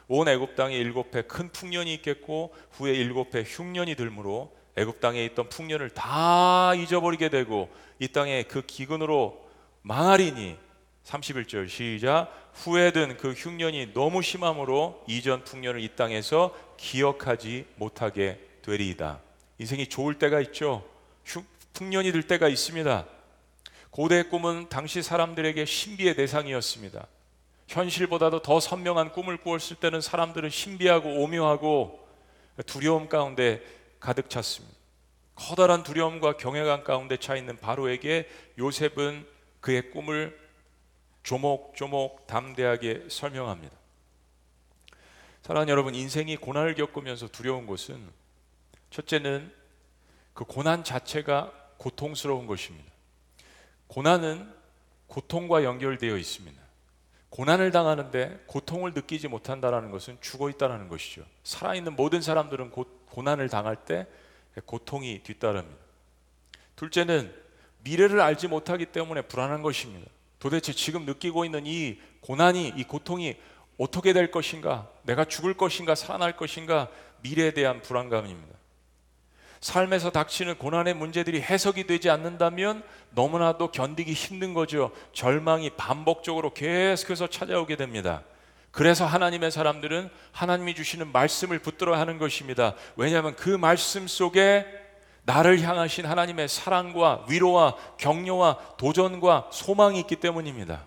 온 0.07 0.29
애굽 0.29 0.55
땅에 0.55 0.77
일곱 0.77 1.17
해 1.17 1.23
큰 1.23 1.49
풍년이 1.51 1.93
있겠고 1.95 2.55
후에 2.73 2.93
일곱 2.93 3.35
해 3.35 3.43
흉년이 3.45 3.97
들므로 3.97 4.55
애굽 4.77 5.01
땅에 5.01 5.25
있던 5.25 5.49
풍년을 5.49 5.91
다 5.91 6.75
잊어버리게 6.77 7.29
되고 7.29 7.69
이 7.99 8.07
땅에 8.09 8.45
그 8.45 8.63
기근으로 8.65 9.50
망하리니 9.83 10.59
31절 11.05 11.69
시작 11.69 12.31
후에든 12.55 13.17
그 13.17 13.33
흉년이 13.33 13.93
너무 13.95 14.23
심함으로 14.23 15.05
이전 15.07 15.45
풍년을 15.45 15.81
이 15.81 15.89
땅에서 15.97 16.55
기억하지 16.77 17.67
못하게 17.77 18.39
되리이다. 18.63 19.21
인생이 19.59 19.87
좋을 19.87 20.19
때가 20.19 20.41
있죠. 20.41 20.85
흉, 21.25 21.45
풍년이 21.73 22.13
들 22.13 22.23
때가 22.23 22.49
있습니다. 22.49 23.07
고대의 23.91 24.29
꿈은 24.29 24.69
당시 24.69 25.03
사람들에게 25.03 25.65
신비의 25.65 26.15
대상이었습니다. 26.17 27.07
현실보다도 27.67 28.43
더 28.43 28.61
선명한 28.61 29.13
꿈을 29.13 29.37
꾸었을 29.39 29.77
때는 29.77 30.01
사람들은 30.01 30.51
신비하고 30.51 31.23
오묘하고 31.23 32.09
두려움 32.67 33.09
가운데 33.09 33.63
가득 33.99 34.29
찼습니다. 34.29 34.75
커다란 35.35 35.83
두려움과 35.83 36.37
경외감 36.37 36.85
가운데 36.85 37.17
차 37.17 37.37
있는 37.37 37.57
바로에게 37.57 38.29
요셉은 38.59 39.27
그의 39.61 39.91
꿈을 39.91 40.39
조목조목 41.23 42.27
담대하게 42.27 43.07
설명합니다. 43.09 43.77
사랑하는 45.43 45.71
여러분, 45.71 45.95
인생이 45.95 46.37
고난을 46.37 46.75
겪으면서 46.75 47.29
두려운 47.29 47.67
것은 47.67 48.09
첫째는 48.91 49.53
그 50.35 50.45
고난 50.45 50.85
자체가 50.85 51.53
고통스러운 51.77 52.47
것입니다. 52.47 52.91
고난은 53.87 54.53
고통과 55.07 55.65
연결되어 55.65 56.17
있습니다. 56.17 56.61
고난을 57.31 57.71
당하는데 57.71 58.45
고통을 58.47 58.93
느끼지 58.93 59.29
못한다는 59.29 59.91
것은 59.91 60.19
죽어 60.21 60.51
있다는 60.51 60.89
것이죠. 60.89 61.25
살아있는 61.45 61.97
모든 61.97 62.23
사람들은 62.23 62.71
고, 62.71 62.85
고난을 63.07 63.49
당할 63.49 63.77
때 63.85 64.07
고통이 64.67 65.23
뒤따릅니다. 65.23 65.81
둘째는 66.77 67.35
미래를 67.83 68.21
알지 68.21 68.49
못하기 68.49 68.87
때문에 68.87 69.23
불안한 69.23 69.63
것입니다. 69.63 70.11
도대체 70.39 70.73
지금 70.73 71.05
느끼고 71.05 71.45
있는 71.45 71.67
이 71.67 71.99
고난이, 72.21 72.75
이 72.77 72.85
고통이 72.85 73.37
어떻게 73.79 74.13
될 74.13 74.31
것인가? 74.31 74.89
내가 75.03 75.25
죽을 75.25 75.55
것인가? 75.55 75.95
살아날 75.95 76.37
것인가? 76.37 76.89
미래에 77.23 77.53
대한 77.53 77.83
불안감입니다. 77.83 78.61
삶에서 79.61 80.11
닥치는 80.11 80.57
고난의 80.57 80.95
문제들이 80.95 81.43
해석이 81.43 81.87
되지 81.87 82.09
않는다면 82.09 82.83
너무나도 83.11 83.71
견디기 83.73 84.13
힘든 84.13 84.55
거죠. 84.55 84.91
절망이 85.13 85.71
반복적으로 85.77 86.55
계속해서 86.55 87.27
찾아오게 87.27 87.77
됩니다. 87.77 88.23
그래서 88.71 89.05
하나님의 89.05 89.51
사람들은 89.51 90.09
하나님이 90.33 90.75
주시는 90.75 91.13
말씀을 91.13 91.59
붙들어야 91.59 91.99
하는 91.99 92.19
것입니다. 92.19 92.75
왜냐하면 92.97 93.37
그 93.37 93.51
말씀 93.51 94.07
속에 94.07 94.67
나를 95.23 95.61
향하신 95.61 96.07
하나님의 96.07 96.49
사랑과 96.49 97.25
위로와 97.29 97.77
격려와 97.99 98.77
도전과 98.77 99.51
소망이 99.53 100.01
있기 100.01 100.17
때문입니다. 100.17 100.87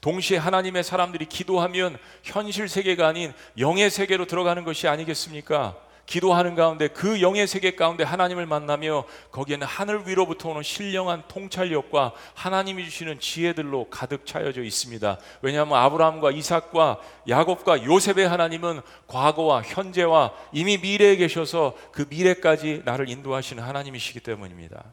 동시에 0.00 0.36
하나님의 0.36 0.82
사람들이 0.82 1.26
기도하면 1.26 1.96
현실 2.22 2.68
세계가 2.68 3.06
아닌 3.06 3.32
영의 3.58 3.88
세계로 3.88 4.26
들어가는 4.26 4.64
것이 4.64 4.88
아니겠습니까? 4.88 5.76
기도하는 6.06 6.54
가운데 6.54 6.88
그 6.88 7.20
영의 7.22 7.46
세계 7.46 7.74
가운데 7.74 8.04
하나님을 8.04 8.46
만나며 8.46 9.04
거기에는 9.30 9.66
하늘 9.66 10.06
위로부터 10.06 10.50
오는 10.50 10.62
신령한 10.62 11.24
통찰력과 11.28 12.12
하나님이 12.34 12.84
주시는 12.84 13.20
지혜들로 13.20 13.88
가득 13.88 14.26
차여져 14.26 14.62
있습니다. 14.62 15.18
왜냐하면 15.42 15.78
아브라함과 15.78 16.32
이삭과 16.32 17.00
야곱과 17.28 17.84
요셉의 17.84 18.28
하나님은 18.28 18.80
과거와 19.06 19.62
현재와 19.62 20.32
이미 20.52 20.78
미래에 20.78 21.16
계셔서 21.16 21.76
그 21.92 22.06
미래까지 22.08 22.82
나를 22.84 23.08
인도하시는 23.08 23.62
하나님이시기 23.62 24.20
때문입니다. 24.20 24.84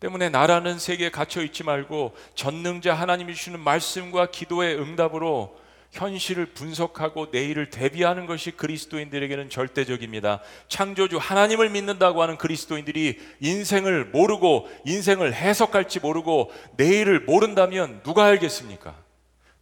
때문에 0.00 0.30
나라는 0.30 0.78
세계에 0.78 1.10
갇혀 1.10 1.42
있지 1.42 1.62
말고 1.62 2.16
전능자 2.34 2.94
하나님이 2.94 3.34
주시는 3.34 3.60
말씀과 3.60 4.30
기도의 4.30 4.78
응답으로 4.78 5.59
현실을 5.90 6.46
분석하고 6.46 7.28
내일을 7.32 7.70
대비하는 7.70 8.26
것이 8.26 8.52
그리스도인들에게는 8.52 9.50
절대적입니다. 9.50 10.40
창조주 10.68 11.18
하나님을 11.18 11.70
믿는다고 11.70 12.22
하는 12.22 12.38
그리스도인들이 12.38 13.18
인생을 13.40 14.06
모르고 14.06 14.68
인생을 14.86 15.34
해석할지 15.34 16.00
모르고 16.00 16.52
내일을 16.76 17.20
모른다면 17.20 18.02
누가 18.02 18.24
알겠습니까? 18.26 18.94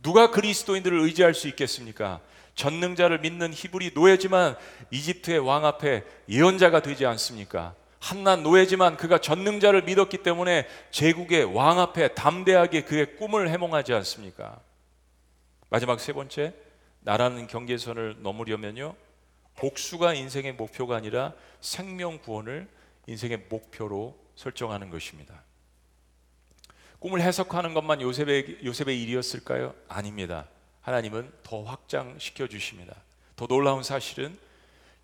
누가 0.02 0.30
그리스도인들을 0.30 1.00
의지할 1.00 1.34
수 1.34 1.48
있겠습니까? 1.48 2.20
전능자를 2.54 3.20
믿는 3.20 3.52
히브리 3.54 3.92
노예지만 3.94 4.56
이집트의 4.90 5.38
왕 5.38 5.64
앞에 5.64 6.04
예언자가 6.28 6.82
되지 6.82 7.06
않습니까? 7.06 7.74
한낱 8.00 8.42
노예지만 8.42 8.96
그가 8.96 9.18
전능자를 9.18 9.82
믿었기 9.82 10.18
때문에 10.18 10.66
제국의 10.90 11.44
왕 11.54 11.80
앞에 11.80 12.14
담대하게 12.14 12.82
그의 12.82 13.16
꿈을 13.16 13.48
해몽하지 13.48 13.92
않습니까? 13.94 14.60
마지막 15.70 16.00
세 16.00 16.12
번째, 16.12 16.54
나라는 17.00 17.46
경계선을 17.46 18.22
넘으려면요. 18.22 18.94
복수가 19.56 20.14
인생의 20.14 20.52
목표가 20.54 20.96
아니라 20.96 21.34
생명 21.60 22.18
구원을 22.18 22.68
인생의 23.06 23.46
목표로 23.48 24.16
설정하는 24.36 24.90
것입니다. 24.90 25.42
꿈을 27.00 27.20
해석하는 27.20 27.74
것만 27.74 28.00
요셉의, 28.00 28.58
요셉의 28.64 29.02
일이었을까요? 29.02 29.74
아닙니다. 29.88 30.48
하나님은 30.80 31.30
더 31.42 31.62
확장시켜 31.62 32.48
주십니다. 32.48 32.94
더 33.36 33.46
놀라운 33.46 33.82
사실은 33.82 34.36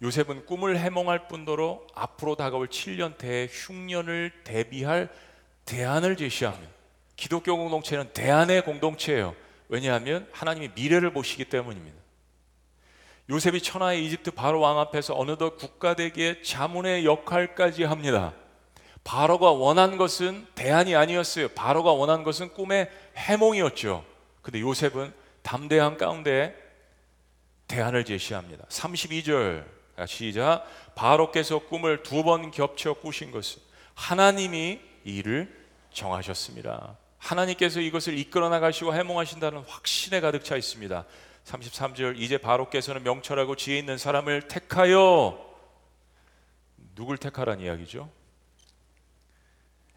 요셉은 0.03 0.47
꿈을 0.47 0.79
해몽할 0.79 1.29
뿐더러 1.29 1.87
앞으로 1.95 2.37
다가올 2.37 2.69
7년 2.69 3.17
대흉년을 3.17 4.33
대비할 4.45 5.09
대안을 5.65 6.17
제시합니다. 6.17 6.73
기독교 7.17 7.57
공동체는 7.57 8.13
대안의 8.13 8.65
공동체예요. 8.65 9.35
왜냐하면 9.69 10.29
하나님이 10.33 10.71
미래를 10.75 11.13
보시기 11.13 11.47
때문입니다. 11.47 11.97
요셉이 13.31 13.63
천하의 13.63 14.05
이집트 14.05 14.33
바로 14.33 14.61
왕 14.61 14.79
앞에서 14.79 15.19
어느덧 15.19 15.57
국가대기의 15.57 16.43
자문의 16.43 17.07
역할까지 17.07 17.85
합니다. 17.85 18.35
바로가 19.03 19.51
원한 19.51 19.97
것은 19.97 20.47
대안이 20.55 20.95
아니었어요. 20.95 21.49
바로가 21.49 21.93
원한 21.93 22.23
것은 22.23 22.51
꿈의 22.51 22.91
해몽이었죠. 23.17 24.05
근데 24.43 24.61
요셉은 24.61 25.13
담대한 25.43 25.97
가운데 25.97 26.55
대안을 27.67 28.05
제시합니다. 28.05 28.65
32절 28.67 29.65
시작 30.07 30.67
바로께서 30.95 31.61
꿈을 31.61 32.03
두 32.03 32.23
번 32.25 32.51
겹쳐 32.51 32.95
꾸신 32.95 33.31
것은 33.31 33.61
하나님이 33.95 34.81
이를 35.05 35.55
정하셨습니다. 35.93 36.97
하나님께서 37.25 37.81
이것을 37.81 38.19
이끌어 38.19 38.51
나가시고 38.51 38.95
해몽하신다는 38.95 39.61
확신에 39.67 40.21
가득 40.21 40.45
차 40.45 40.57
있습니다. 40.57 41.05
33절 41.47 42.19
이제 42.19 42.37
바로께서는 42.39 43.03
명철하고 43.03 43.57
지혜 43.57 43.79
있는 43.79 43.97
사람을 43.97 44.43
택하여 44.43 45.39
누굴 46.95 47.17
택하란 47.17 47.61
이야기죠? 47.61 48.11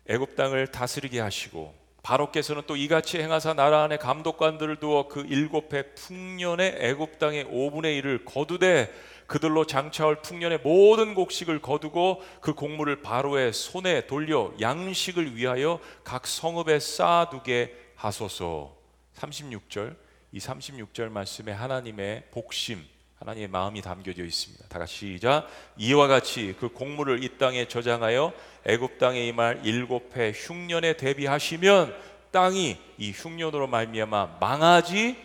애굽 0.08 0.36
땅을 0.36 0.68
다스리게 0.68 1.20
하시고 1.20 1.76
바로께서는 2.02 2.64
또 2.66 2.78
이같이 2.78 3.20
행하사 3.20 3.54
나라 3.54 3.84
안에 3.84 3.98
감독관들을 3.98 4.78
두어 4.78 5.10
그 5.10 5.26
일곱 5.28 5.74
해 5.74 5.84
풍년의 5.94 6.78
애굽 6.80 7.20
땅의 7.20 7.46
5분의 7.46 8.02
1을 8.02 8.24
거두되 8.24 8.94
그들로 9.28 9.66
장차올 9.66 10.22
풍년의 10.22 10.60
모든 10.64 11.14
곡식을 11.14 11.62
거두고 11.62 12.24
그 12.42 12.54
곡물을 12.54 13.02
바로의 13.02 13.54
손에 13.54 14.08
돌려 14.08 14.54
양식을 14.60 15.36
위하여 15.36 15.80
각 16.04 16.26
성읍에 16.26 16.80
쌓아두게 16.80 17.76
하소서. 17.96 18.76
36절 19.16 19.96
이 20.32 20.40
36절 20.40 21.10
말씀에 21.10 21.52
하나님의 21.52 22.26
복심 22.32 22.84
하나님의 23.20 23.48
마음이 23.48 23.82
담겨져 23.82 24.24
있습니다. 24.24 24.68
다 24.68 24.80
같이 24.80 25.14
시작. 25.16 25.48
이와 25.78 26.08
같이 26.08 26.56
그 26.60 26.70
곡물을 26.70 27.24
이 27.24 27.38
땅에 27.38 27.68
저장하여 27.68 28.32
애굽 28.66 29.00
땅에 29.00 29.28
임할 29.28 29.62
일곱 29.66 30.16
해 30.16 30.32
흉년에 30.36 30.98
대비하시면 30.98 31.96
땅이 32.32 32.78
이 32.98 33.12
흉년으로 33.12 33.68
말미암아 33.68 34.38
망하지 34.40 35.18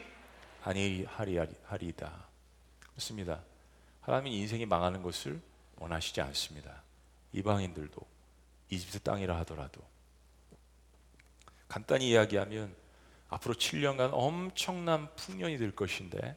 아니하리이다. 0.65 2.13
그렇습니다. 2.91 3.52
하나님이 4.03 4.39
인생이 4.39 4.67
망하는 4.67 5.03
것을 5.03 5.41
원하시지 5.77 6.21
않습니다. 6.21 6.83
이방인들도 7.33 8.01
이집트 8.71 9.01
땅이라 9.01 9.39
하더라도 9.41 9.83
간단히 11.69 12.11
이야기하면 12.11 12.75
앞으로 13.29 13.55
7년간 13.55 14.11
엄청난 14.13 15.15
풍년이 15.17 15.57
될 15.57 15.75
것인데 15.75 16.37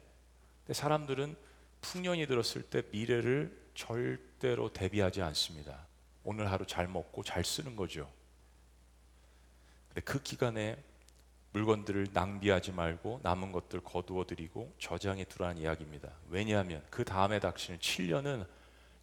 사람들은 0.70 1.36
풍년이 1.82 2.26
들었을 2.26 2.62
때 2.62 2.82
미래를 2.90 3.66
절대로 3.74 4.72
대비하지 4.72 5.22
않습니다. 5.22 5.86
오늘 6.24 6.50
하루 6.50 6.66
잘 6.66 6.88
먹고 6.88 7.22
잘 7.22 7.44
쓰는 7.44 7.76
거죠. 7.76 8.10
근데 9.88 10.00
그 10.00 10.22
기간에 10.22 10.82
물건들을 11.56 12.08
낭비하지 12.12 12.72
말고 12.72 13.20
남은 13.22 13.50
것들 13.50 13.80
거두어 13.80 14.26
드리고 14.26 14.74
저장해 14.78 15.24
두라는 15.24 15.56
이야기입니다. 15.62 16.10
왜냐하면 16.28 16.84
그 16.90 17.02
다음에 17.02 17.40
닥치는 17.40 17.78
7년은 17.78 18.46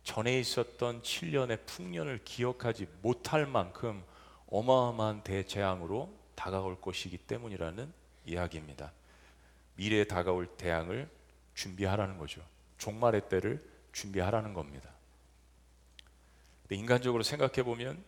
전에 0.04 0.40
있었던 0.40 1.02
7년의 1.02 1.66
풍년을 1.66 2.20
기억하지 2.24 2.88
못할 3.02 3.48
만큼 3.48 4.04
어마어마한 4.50 5.24
대재앙으로 5.24 6.14
다가올 6.36 6.80
것이기 6.80 7.18
때문이라는 7.18 7.92
이야기입니다. 8.26 8.92
미래에 9.76 10.04
다가올 10.04 10.46
대항을 10.56 11.10
준비하라는 11.56 12.20
거죠. 12.20 12.44
종말의 12.78 13.30
때를 13.30 13.68
준비하라는 13.94 14.54
겁니다. 14.54 14.92
인간적으로 16.70 17.24
생각해 17.24 17.64
보면 17.64 18.04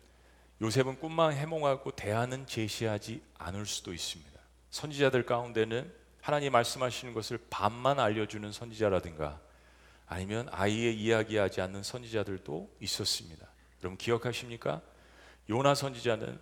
요셉은 0.61 0.99
꿈만 0.99 1.33
해몽하고 1.33 1.91
대안은 1.91 2.45
제시하지 2.45 3.23
않을 3.39 3.65
수도 3.65 3.91
있습니다. 3.91 4.34
선지자들 4.75 5.25
가운데는 5.25 5.89
하나님 6.19 6.51
말씀하시는 6.51 7.13
것을 7.13 7.39
반만 7.49 7.97
알려주는 7.97 8.51
선지자라든가 8.51 9.39
아니면 10.05 10.49
아예 10.51 10.91
이야기하지 10.91 11.61
않는 11.61 11.81
선지자들도 11.81 12.75
있었습니다. 12.81 13.47
여러분 13.81 13.97
기억하십니까? 13.97 14.81
요나 15.49 15.75
선지자는 15.75 16.37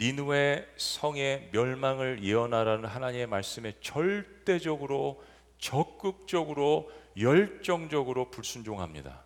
니누의 0.00 0.64
성의 0.76 1.48
멸망을 1.52 2.22
예언하라는 2.22 2.88
하나님의 2.88 3.26
말씀에 3.26 3.72
절대적으로 3.80 5.24
적극적으로 5.58 6.88
열정적으로 7.18 8.30
불순종합니다. 8.30 9.24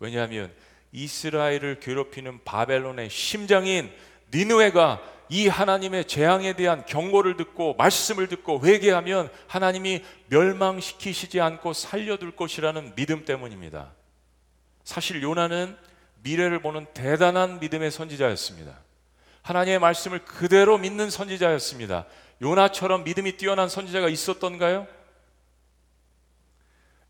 왜냐하면 0.00 0.52
이스라엘을 0.90 1.78
괴롭히는 1.78 2.42
바벨론의 2.42 3.10
심장인 3.10 3.92
니누에가 4.34 5.15
이 5.28 5.48
하나님의 5.48 6.06
재앙에 6.06 6.54
대한 6.54 6.84
경고를 6.86 7.36
듣고 7.36 7.74
말씀을 7.74 8.28
듣고 8.28 8.64
회개하면 8.64 9.30
하나님이 9.48 10.04
멸망시키시지 10.28 11.40
않고 11.40 11.72
살려둘 11.72 12.36
것이라는 12.36 12.94
믿음 12.94 13.24
때문입니다. 13.24 13.92
사실 14.84 15.22
요나는 15.22 15.76
미래를 16.22 16.60
보는 16.60 16.86
대단한 16.94 17.60
믿음의 17.60 17.90
선지자였습니다. 17.90 18.78
하나님의 19.42 19.78
말씀을 19.78 20.24
그대로 20.24 20.78
믿는 20.78 21.10
선지자였습니다. 21.10 22.06
요나처럼 22.42 23.04
믿음이 23.04 23.36
뛰어난 23.36 23.68
선지자가 23.68 24.08
있었던가요? 24.08 24.86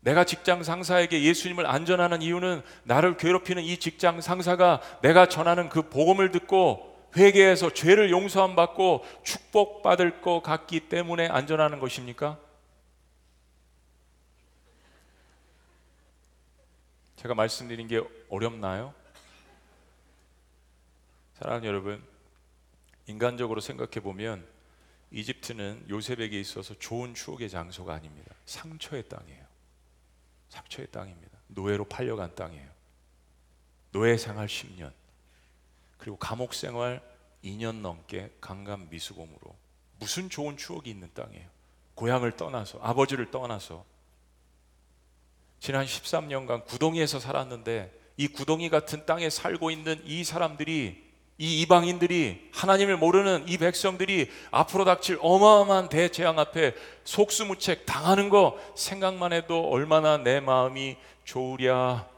내가 0.01 0.23
직장 0.23 0.63
상사에게 0.63 1.23
예수님을 1.23 1.65
안전하는 1.65 2.21
이유는 2.21 2.61
나를 2.83 3.17
괴롭히는 3.17 3.63
이 3.63 3.77
직장 3.77 4.21
상사가 4.21 4.81
내가 5.01 5.27
전하는 5.27 5.67
그 5.69 5.89
복음을 5.89 6.31
듣고 6.31 6.96
회개해서 7.17 7.73
죄를 7.73 8.11
용서함 8.11 8.55
받고 8.55 9.03
축복받을 9.23 10.21
것 10.21 10.41
같기 10.41 10.87
때문에 10.87 11.27
안전하는 11.27 11.79
것입니까? 11.79 12.39
제가 17.17 17.33
말씀드린 17.33 17.87
게 17.87 18.01
어렵나요? 18.29 18.93
사랑하는 21.33 21.67
여러분, 21.67 22.03
인간적으로 23.07 23.59
생각해 23.59 23.99
보면 24.01 24.45
이집트는 25.11 25.85
요셉에게 25.89 26.39
있어서 26.39 26.73
좋은 26.77 27.13
추억의 27.13 27.49
장소가 27.49 27.93
아닙니다. 27.93 28.33
상처의 28.45 29.07
땅이에요. 29.09 29.45
상처의 30.49 30.87
땅입니다. 30.91 31.37
노예로 31.47 31.85
팔려간 31.85 32.35
땅이에요. 32.35 32.69
노예 33.91 34.17
생활 34.17 34.47
10년. 34.47 34.91
그리고 35.97 36.17
감옥 36.17 36.53
생활 36.53 37.01
2년 37.43 37.81
넘게 37.81 38.31
강간 38.41 38.89
미수공으로 38.89 39.55
무슨 39.99 40.29
좋은 40.29 40.57
추억이 40.57 40.89
있는 40.89 41.09
땅이에요. 41.13 41.47
고향을 41.95 42.37
떠나서 42.37 42.79
아버지를 42.81 43.31
떠나서 43.31 43.83
지난 45.59 45.85
13년간 45.85 46.65
구덩이에서 46.65 47.19
살았는데 47.19 47.91
이 48.17 48.27
구덩이 48.27 48.69
같은 48.69 49.05
땅에 49.05 49.29
살고 49.29 49.71
있는 49.71 50.01
이 50.05 50.23
사람들이 50.23 51.07
이 51.39 51.61
이방인들이 51.61 52.49
하나님을 52.51 52.97
모르는 52.97 53.47
이 53.47 53.57
백성들이 53.57 54.29
앞으로 54.49 54.85
닥칠 54.85 55.19
어마어마한 55.21 55.89
대재앙 55.89 56.39
앞에 56.39 56.73
속수무책 57.03 57.85
당하는 57.85 58.29
거 58.29 58.57
생각만 58.75 59.33
해도 59.33 59.69
얼마나 59.69 60.17
내 60.17 60.39
마음이 60.39 60.97
좋으랴. 61.25 62.16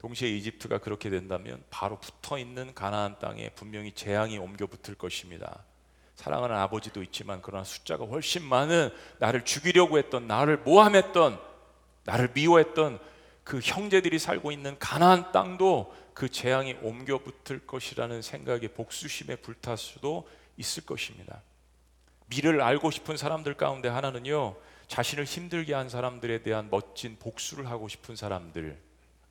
동시에 0.00 0.30
이집트가 0.30 0.78
그렇게 0.78 1.10
된다면 1.10 1.62
바로 1.68 1.98
붙어 2.00 2.38
있는 2.38 2.74
가나안 2.74 3.18
땅에 3.18 3.50
분명히 3.50 3.92
재앙이 3.92 4.38
옮겨 4.38 4.66
붙을 4.66 4.96
것입니다. 4.96 5.62
사랑하는 6.16 6.56
아버지도 6.56 7.02
있지만 7.02 7.40
그러나 7.42 7.64
숫자가 7.64 8.06
훨씬 8.06 8.42
많은 8.42 8.90
나를 9.18 9.44
죽이려고 9.44 9.98
했던 9.98 10.26
나를 10.26 10.58
모함했던 10.58 11.38
나를 12.04 12.30
미워했던 12.34 12.98
그 13.44 13.60
형제들이 13.60 14.18
살고 14.18 14.52
있는 14.52 14.78
가나안 14.78 15.32
땅도 15.32 15.94
그 16.14 16.30
재앙이 16.30 16.78
옮겨 16.82 17.18
붙을 17.18 17.66
것이라는 17.66 18.22
생각에 18.22 18.68
복수심에 18.68 19.36
불탈 19.36 19.76
수도 19.76 20.26
있을 20.56 20.86
것입니다. 20.86 21.42
미래를 22.26 22.62
알고 22.62 22.90
싶은 22.90 23.18
사람들 23.18 23.54
가운데 23.54 23.88
하나는요. 23.88 24.56
자신을 24.88 25.24
힘들게 25.24 25.74
한 25.74 25.90
사람들에 25.90 26.42
대한 26.42 26.68
멋진 26.70 27.18
복수를 27.18 27.68
하고 27.68 27.88
싶은 27.88 28.16
사람들이 28.16 28.74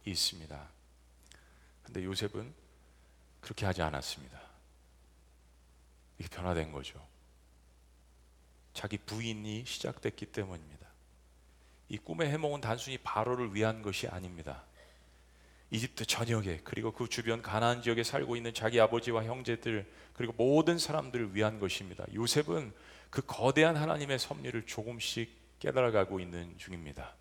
있습니다. 0.05 0.67
근데 1.83 2.03
요셉은 2.03 2.53
그렇게 3.41 3.65
하지 3.65 3.81
않았습니다. 3.81 4.39
이게 6.17 6.27
변화된 6.29 6.71
거죠. 6.71 7.05
자기 8.73 8.97
부인이 8.97 9.65
시작됐기 9.65 10.27
때문입니다. 10.27 10.87
이 11.89 11.97
꿈의 11.97 12.29
해몽은 12.29 12.61
단순히 12.61 12.97
바로를 12.97 13.55
위한 13.55 13.81
것이 13.81 14.07
아닙니다. 14.07 14.63
이집트 15.71 16.05
전역에 16.05 16.61
그리고 16.63 16.91
그 16.91 17.07
주변 17.07 17.41
가나안 17.41 17.81
지역에 17.81 18.03
살고 18.03 18.35
있는 18.35 18.53
자기 18.53 18.79
아버지와 18.79 19.23
형제들 19.23 19.91
그리고 20.13 20.33
모든 20.33 20.77
사람들을 20.77 21.35
위한 21.35 21.59
것입니다. 21.59 22.05
요셉은 22.13 22.73
그 23.09 23.21
거대한 23.21 23.75
하나님의 23.75 24.19
섭리를 24.19 24.65
조금씩 24.65 25.59
깨달아가고 25.59 26.19
있는 26.19 26.57
중입니다. 26.57 27.15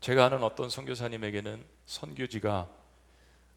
제가 0.00 0.26
아는 0.26 0.42
어떤 0.42 0.70
선교사님에게는 0.70 1.64
선교지가 1.86 2.68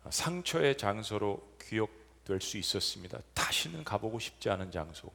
상처의 0.09 0.77
장소로 0.77 1.55
기억될 1.61 2.41
수 2.41 2.57
있었습니다. 2.57 3.19
다시는 3.33 3.83
가보고 3.83 4.19
싶지 4.19 4.49
않은 4.49 4.71
장소. 4.71 5.11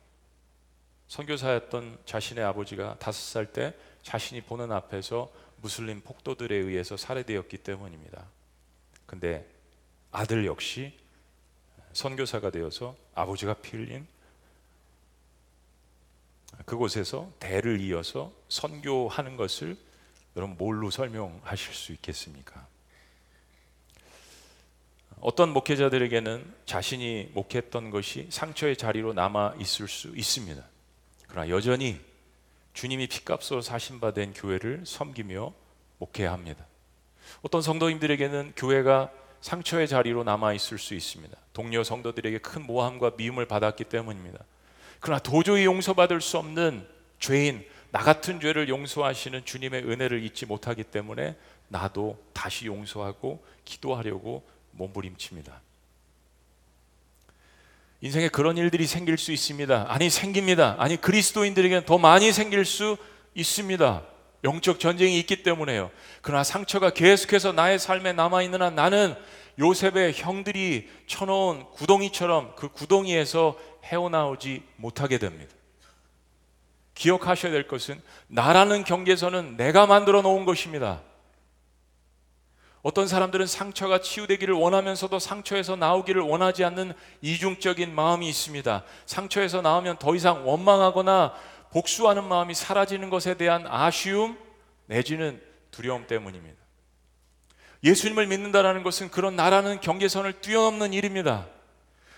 선교사였던 1.09 1.99
자신의 2.07 2.45
아버지가 2.45 2.99
다섯 2.99 3.19
살 3.19 3.53
때 3.53 3.75
자신이 4.03 4.43
보는 4.43 4.71
앞에서 4.73 5.31
무슬림 5.57 6.01
폭도들에 6.03 6.55
의해서 6.55 6.97
살해되었기 6.97 7.59
때문입니다. 7.59 8.27
근데 9.07 9.49
아들 10.13 10.47
역시 10.47 10.99
선교사가 11.93 12.51
되어서 12.51 12.97
아버지가 13.15 13.55
피 13.55 13.77
흘린 13.77 14.07
그곳에서 16.67 17.33
대를 17.39 17.81
이어서 17.81 18.33
선교하는 18.49 19.37
것을 19.37 19.77
여러분 20.37 20.57
뭘로 20.57 20.91
설명하실 20.91 21.75
수 21.75 21.93
있겠습니까? 21.93 22.67
어떤 25.21 25.51
목회자들에게는 25.51 26.55
자신이 26.67 27.31
목회했던 27.33 27.91
것이 27.91 28.27
상처의 28.31 28.77
자리로 28.77 29.13
남아 29.15 29.55
있을 29.61 29.89
수 29.89 30.09
있습니다. 30.17 30.63
그러나 31.29 31.49
여전히 31.49 32.01
주님이 32.75 33.07
피값으로 33.07 33.61
사신 33.63 34.01
바 34.01 34.11
된 34.13 34.33
교회를 34.35 34.83
섬기며 34.85 35.55
목회해야 35.99 36.33
합니다. 36.33 36.67
어떤 37.43 37.63
성도님들에게는 37.63 38.53
교회가 38.57 39.11
상처의 39.41 39.89
자리로 39.89 40.25
남아 40.25 40.53
있을 40.55 40.79
수 40.79 40.95
있습니다. 40.95 41.37
동료 41.53 41.85
성도들에게 41.85 42.39
큰 42.39 42.67
모함과 42.67 43.13
미움을 43.17 43.47
받았기 43.47 43.85
때문입니다. 43.85 44.45
그러나 45.01 45.21
도저히 45.21 45.65
용서받을 45.65 46.21
수 46.21 46.39
없는 46.39 46.87
죄인, 47.19 47.65
나 47.95 48.01
같은 48.01 48.41
죄를 48.41 48.69
용서하시는 48.69 49.45
주님의 49.45 49.85
은혜를 49.85 50.25
잊지 50.25 50.47
못하기 50.47 50.83
때문에 50.83 51.37
나도 51.69 52.19
다시 52.33 52.67
용서하고 52.67 53.41
기도하려고 53.65 54.43
몸부림칩니다. 54.73 55.61
인생에 58.01 58.31
그런 58.31 58.57
일들이 58.57 58.89
생길 58.89 59.17
수 59.17 59.31
있습니다. 59.31 59.87
아니 59.89 60.11
생깁니다. 60.11 60.75
아니 60.81 60.97
그리스도인들에게는 60.97 61.85
더 61.85 61.97
많이 61.99 62.33
생길 62.33 62.65
수 62.65 62.97
있습니다. 63.37 64.03
영적 64.43 64.81
전쟁이 64.81 65.21
있기 65.21 65.45
때문에요. 65.45 65.93
그러나 66.21 66.43
상처가 66.43 66.91
계속해서 66.91 67.53
나의 67.53 67.79
삶에 67.79 68.13
남아 68.13 68.43
있는 68.43 68.61
한 68.61 68.75
나는 68.75 69.15
요셉의 69.61 70.15
형들이 70.15 70.91
쳐놓은 71.07 71.67
구덩이처럼 71.71 72.57
그 72.57 72.71
구덩이에서 72.71 73.57
헤어나오지 73.85 74.65
못하게 74.79 75.19
됩니다. 75.19 75.55
기억하셔야 76.95 77.53
될 77.53 77.67
것은 77.67 78.01
나라는 78.29 78.85
경계선은 78.85 79.57
내가 79.57 79.87
만들어 79.87 80.23
놓은 80.23 80.45
것입니다. 80.45 81.03
어떤 82.83 83.09
사람들은 83.09 83.47
상처가 83.47 84.01
치유되기를 84.01 84.55
원하면서도 84.55 85.19
상처에서 85.19 85.75
나오기를 85.75 86.21
원하지 86.21 86.65
않는 86.65 86.93
이중적인 87.23 87.95
마음이 87.95 88.29
있습니다. 88.29 88.85
상처에서 89.07 89.63
나오면 89.63 89.99
더 89.99 90.15
이상 90.15 90.47
원망하거나 90.47 91.33
복수하는 91.73 92.25
마음이 92.25 92.55
사라지는 92.55 93.09
것에 93.09 93.35
대한 93.35 93.67
아쉬움 93.67 94.39
내지는 94.87 95.41
두려움 95.71 96.07
때문입니다. 96.07 96.63
예수님을 97.83 98.27
믿는다라는 98.27 98.83
것은 98.83 99.11
그런 99.11 99.35
나라는 99.35 99.81
경계선을 99.81 100.41
뛰어넘는 100.41 100.93
일입니다. 100.93 101.47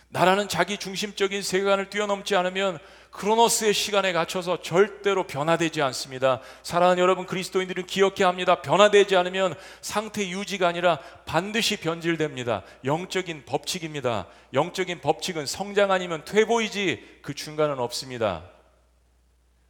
나라는 0.08 0.48
자기 0.48 0.78
중심적인 0.78 1.42
세계관을 1.42 1.90
뛰어넘지 1.90 2.36
않으면 2.36 2.78
크로노스의 3.16 3.72
시간에 3.72 4.12
갇혀서 4.12 4.60
절대로 4.60 5.26
변화되지 5.26 5.80
않습니다. 5.82 6.40
사랑하는 6.62 7.02
여러분 7.02 7.24
그리스도인들은 7.26 7.86
기억해야 7.86 8.28
합니다. 8.28 8.60
변화되지 8.60 9.16
않으면 9.16 9.54
상태 9.80 10.28
유지가 10.28 10.68
아니라 10.68 10.98
반드시 11.24 11.78
변질됩니다. 11.78 12.62
영적인 12.84 13.44
법칙입니다. 13.46 14.26
영적인 14.52 15.00
법칙은 15.00 15.46
성장 15.46 15.90
아니면 15.90 16.24
퇴보이지 16.24 17.20
그 17.22 17.34
중간은 17.34 17.78
없습니다. 17.78 18.44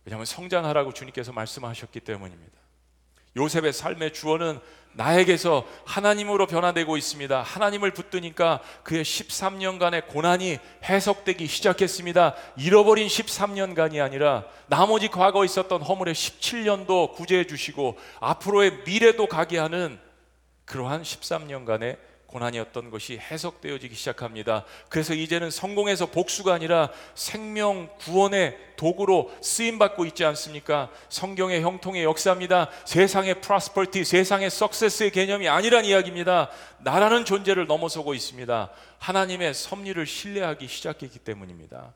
왜냐하면 0.05 0.27
성장하라고 0.27 0.93
주님께서 0.93 1.33
말씀하셨기 1.33 2.01
때문입니다. 2.01 2.53
요셉의 3.37 3.73
삶의 3.73 4.13
주어는 4.13 4.59
나에게서 4.97 5.67
하나님으로 5.85 6.47
변화되고 6.47 6.97
있습니다. 6.97 7.43
하나님을 7.43 7.91
붙드니까 7.93 8.61
그의 8.83 9.05
13년간의 9.05 10.07
고난이 10.09 10.59
해석되기 10.85 11.47
시작했습니다. 11.47 12.35
잃어버린 12.57 13.07
13년간이 13.07 14.03
아니라 14.03 14.45
나머지 14.69 15.09
과거에 15.09 15.45
있었던 15.45 15.83
허물의 15.83 16.15
17년도 16.15 17.13
구제해 17.13 17.47
주시고 17.47 17.99
앞으로의 18.21 18.85
미래도 18.87 19.27
가게 19.27 19.59
하는 19.59 19.99
그러한 20.65 21.03
13년간의 21.03 21.99
고난이었던 22.37 22.91
것이 22.91 23.17
해석되어지기 23.19 23.95
시작합니다. 23.95 24.65
그래서 24.91 25.15
이제는 25.15 25.51
성공에서 25.51 26.07
복수가 26.07 26.53
아니라 26.53 26.91
생명 27.15 27.89
구원의 27.99 28.59
도구로 28.77 29.35
쓰임 29.41 29.79
받고 29.79 30.05
있지 30.07 30.23
않습니까? 30.27 30.91
성경의 31.09 31.63
형통의 31.63 32.05
역사입니다. 32.05 32.69
세상의 32.85 33.41
프로스퍼티, 33.41 34.05
세상의 34.05 34.51
석세스의 34.51 35.13
개념이 35.13 35.49
아니란 35.49 35.87
이야기입니다. 35.87 36.51
나라는 36.81 37.25
존재를 37.25 37.67
넘어서고 37.67 38.13
있습니다. 38.13 38.71
하나님의 38.99 39.55
섭리를 39.55 40.05
신뢰하기 40.05 40.69
시작했기 40.69 41.19
때문입니다. 41.21 41.95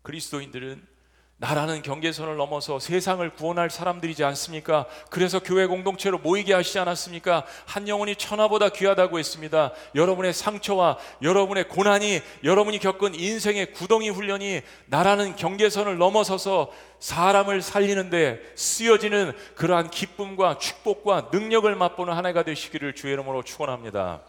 그리스도인들은 0.00 0.95
나라는 1.38 1.82
경계선을 1.82 2.36
넘어서 2.36 2.78
세상을 2.78 3.28
구원할 3.34 3.68
사람들이지 3.68 4.24
않습니까? 4.24 4.86
그래서 5.10 5.38
교회 5.38 5.66
공동체로 5.66 6.18
모이게 6.18 6.54
하시지 6.54 6.78
않았습니까? 6.78 7.44
한 7.66 7.88
영혼이 7.88 8.16
천하보다 8.16 8.70
귀하다고 8.70 9.18
했습니다. 9.18 9.72
여러분의 9.94 10.32
상처와 10.32 10.96
여러분의 11.20 11.68
고난이 11.68 12.22
여러분이 12.42 12.78
겪은 12.78 13.14
인생의 13.14 13.72
구덩이 13.72 14.08
훈련이 14.08 14.62
나라는 14.86 15.36
경계선을 15.36 15.98
넘어서서 15.98 16.72
사람을 17.00 17.60
살리는데 17.60 18.40
쓰여지는 18.54 19.34
그러한 19.56 19.90
기쁨과 19.90 20.56
축복과 20.56 21.28
능력을 21.32 21.74
맛보는 21.74 22.14
한 22.14 22.24
해가 22.24 22.44
되시기를 22.44 22.94
주의 22.94 23.12
이름으로 23.12 23.42
축원합니다. 23.42 24.22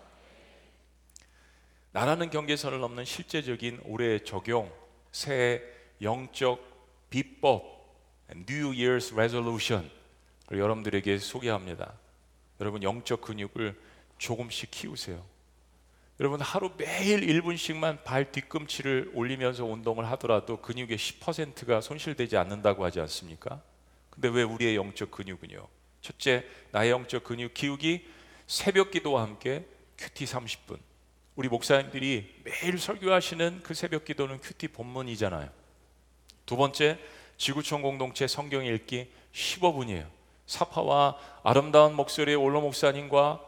나라는 1.93 2.29
경계선을 2.29 2.81
넘는 2.81 3.05
실제적인 3.05 3.79
올해의 3.85 4.25
적용, 4.25 4.69
새 5.13 5.63
영적 6.01 6.76
비법 7.09 7.77
New 8.29 8.71
Year's 8.71 9.13
Resolution 9.13 9.89
을 10.51 10.59
여러분들에게 10.59 11.17
소개합니다. 11.17 11.93
여러분 12.61 12.81
영적 12.81 13.21
근육을 13.21 13.75
조금씩 14.17 14.71
키우세요. 14.71 15.23
여러분 16.19 16.41
하루 16.41 16.71
매일 16.77 17.21
1분씩만 17.21 18.03
발 18.03 18.31
뒤꿈치를 18.31 19.11
올리면서 19.13 19.65
운동을 19.65 20.09
하더라도 20.11 20.61
근육의 20.61 20.97
10%가 20.97 21.81
손실되지 21.81 22.37
않는다고 22.37 22.85
하지 22.85 23.01
않습니까? 23.01 23.61
근데 24.09 24.29
왜 24.29 24.41
우리의 24.43 24.77
영적 24.77 25.11
근육은요? 25.11 25.67
첫째, 26.01 26.45
나의 26.71 26.91
영적 26.91 27.25
근육 27.25 27.53
키우기 27.53 28.07
새벽 28.47 28.91
기도와 28.91 29.23
함께 29.23 29.67
QT 29.97 30.25
30분. 30.25 30.79
우리 31.35 31.49
목사님들이 31.49 32.41
매일 32.43 32.79
설교하시는 32.79 33.61
그 33.63 33.73
새벽 33.73 34.05
기도는 34.05 34.39
QT 34.39 34.69
본문이잖아요. 34.69 35.49
두 36.47 36.55
번째, 36.55 36.97
지구촌 37.35 37.81
공동체 37.81 38.25
성경 38.25 38.65
읽기 38.65 39.11
15분이에요. 39.33 40.07
사파와 40.47 41.17
아름다운 41.43 41.93
목소리의 41.93 42.37
올로 42.37 42.61
목사님과 42.61 43.41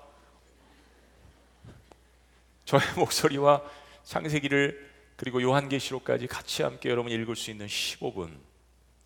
저의 2.66 2.84
목소리와 3.00 3.64
창세기를 4.04 4.90
그리고 5.16 5.42
요한계시록까지 5.42 6.28
같이 6.28 6.62
함께 6.62 6.90
여러분 6.90 7.12
읽을 7.14 7.38
수 7.38 7.50
있는 7.52 7.68
15분. 7.68 8.38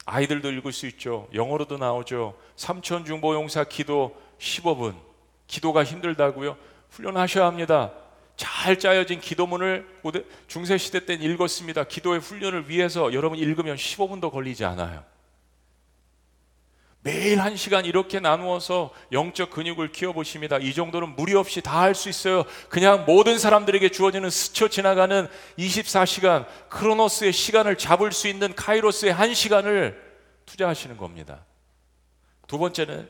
아이들도 0.05 0.51
읽을 0.51 0.73
수 0.73 0.87
있죠. 0.87 1.29
영어로도 1.33 1.77
나오죠. 1.77 2.37
삼천 2.55 3.05
중보 3.05 3.35
용사 3.35 3.63
기도 3.63 4.19
15분. 4.39 4.99
기도가 5.45 5.83
힘들다고요? 5.83 6.57
훈련하셔야 6.89 7.45
합니다. 7.45 7.93
잘 8.35 8.79
짜여진 8.79 9.19
기도문을 9.19 9.87
중세 10.47 10.77
시대 10.77 11.05
때 11.05 11.13
읽었습니다. 11.13 11.85
기도의 11.85 12.19
훈련을 12.19 12.69
위해서 12.69 13.13
여러분 13.13 13.37
읽으면 13.37 13.75
15분도 13.75 14.31
걸리지 14.31 14.65
않아요. 14.65 15.03
매일 17.05 17.41
한 17.41 17.57
시간 17.57 17.83
이렇게 17.83 18.21
나누어서 18.21 18.91
영적 19.11 19.49
근육을 19.51 19.91
키워보십니다. 19.91 20.57
이 20.57 20.73
정도는 20.73 21.17
무리 21.17 21.35
없이 21.35 21.61
다 21.61 21.81
할 21.81 21.95
수 21.95 22.07
있어요. 22.07 22.45
그냥 22.69 23.03
모든 23.05 23.37
사람들에게 23.37 23.89
주어지는 23.89 24.29
스쳐 24.29 24.69
지나가는 24.69 25.27
24시간, 25.59 26.45
크로노스의 26.69 27.33
시간을 27.33 27.77
잡을 27.77 28.13
수 28.13 28.29
있는 28.29 28.55
카이로스의 28.55 29.11
한 29.11 29.33
시간을 29.33 30.01
투자하시는 30.45 30.95
겁니다. 30.95 31.45
두 32.47 32.57
번째는 32.57 33.09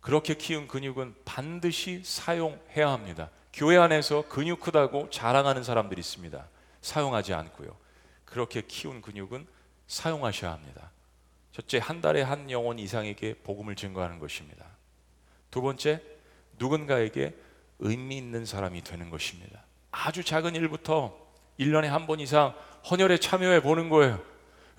그렇게 0.00 0.34
키운 0.34 0.68
근육은 0.68 1.16
반드시 1.24 2.02
사용해야 2.04 2.88
합니다. 2.88 3.30
교회 3.58 3.76
안에서 3.76 4.22
근육 4.28 4.60
크다고 4.60 5.10
자랑하는 5.10 5.64
사람들이 5.64 5.98
있습니다. 5.98 6.46
사용하지 6.80 7.34
않고요. 7.34 7.76
그렇게 8.24 8.62
키운 8.62 9.02
근육은 9.02 9.48
사용하셔야 9.88 10.52
합니다. 10.52 10.92
첫째, 11.50 11.78
한 11.78 12.00
달에 12.00 12.22
한 12.22 12.52
영혼 12.52 12.78
이상에게 12.78 13.34
복음을 13.42 13.74
증거하는 13.74 14.20
것입니다. 14.20 14.64
두 15.50 15.60
번째, 15.60 16.00
누군가에게 16.60 17.34
의미 17.80 18.16
있는 18.16 18.46
사람이 18.46 18.82
되는 18.84 19.10
것입니다. 19.10 19.64
아주 19.90 20.22
작은 20.22 20.54
일부터 20.54 21.18
1년에 21.58 21.86
한 21.86 22.06
번 22.06 22.20
이상 22.20 22.54
헌혈에 22.88 23.18
참여해 23.18 23.62
보는 23.62 23.88
거예요. 23.88 24.22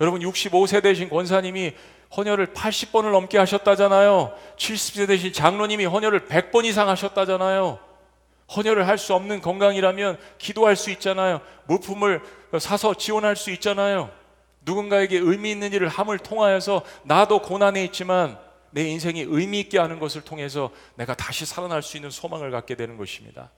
여러분 0.00 0.22
65세 0.22 0.82
되신 0.82 1.10
권사님이 1.10 1.74
헌혈을 2.16 2.54
80번을 2.54 3.12
넘게 3.12 3.36
하셨다잖아요. 3.36 4.34
70세 4.56 5.06
되신 5.06 5.34
장로님이 5.34 5.84
헌혈을 5.84 6.28
100번 6.28 6.64
이상 6.64 6.88
하셨다잖아요. 6.88 7.89
헌혈을 8.56 8.86
할 8.86 8.98
수 8.98 9.14
없는 9.14 9.40
건강이라면 9.40 10.18
기도할 10.38 10.76
수 10.76 10.90
있잖아요. 10.90 11.40
물품을 11.66 12.20
사서 12.58 12.94
지원할 12.94 13.36
수 13.36 13.50
있잖아요. 13.52 14.10
누군가에게 14.62 15.18
의미 15.18 15.50
있는 15.52 15.72
일을 15.72 15.88
함을 15.88 16.18
통하여서 16.18 16.84
나도 17.04 17.42
고난에 17.42 17.84
있지만 17.84 18.38
내 18.72 18.84
인생이 18.88 19.22
의미 19.28 19.60
있게 19.60 19.78
하는 19.78 19.98
것을 19.98 20.22
통해서 20.22 20.70
내가 20.96 21.14
다시 21.14 21.46
살아날 21.46 21.82
수 21.82 21.96
있는 21.96 22.10
소망을 22.10 22.50
갖게 22.50 22.74
되는 22.74 22.96
것입니다. 22.96 23.50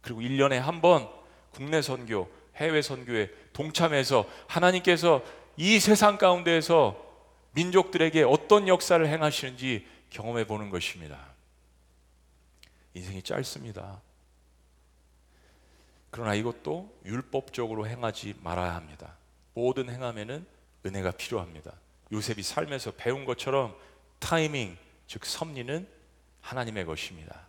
그리고 0.00 0.20
1년에 0.20 0.54
한 0.58 0.80
번 0.80 1.08
국내 1.52 1.82
선교, 1.82 2.28
해외 2.56 2.80
선교에 2.82 3.30
동참해서 3.52 4.24
하나님께서 4.46 5.22
이 5.56 5.80
세상 5.80 6.18
가운데에서 6.18 6.96
민족들에게 7.52 8.22
어떤 8.22 8.68
역사를 8.68 9.04
행하시는지 9.06 9.86
경험해 10.10 10.46
보는 10.46 10.70
것입니다. 10.70 11.18
인생이 12.94 13.22
짧습니다. 13.22 14.00
그러나 16.10 16.34
이것도 16.34 17.00
율법적으로 17.04 17.86
행하지 17.86 18.34
말아야 18.42 18.74
합니다. 18.74 19.16
모든 19.54 19.88
행함에는 19.88 20.46
은혜가 20.84 21.12
필요합니다. 21.12 21.72
요셉이 22.12 22.42
삶에서 22.42 22.92
배운 22.92 23.24
것처럼 23.24 23.76
타이밍, 24.18 24.76
즉 25.06 25.24
섭리는 25.24 25.86
하나님의 26.40 26.84
것입니다. 26.84 27.46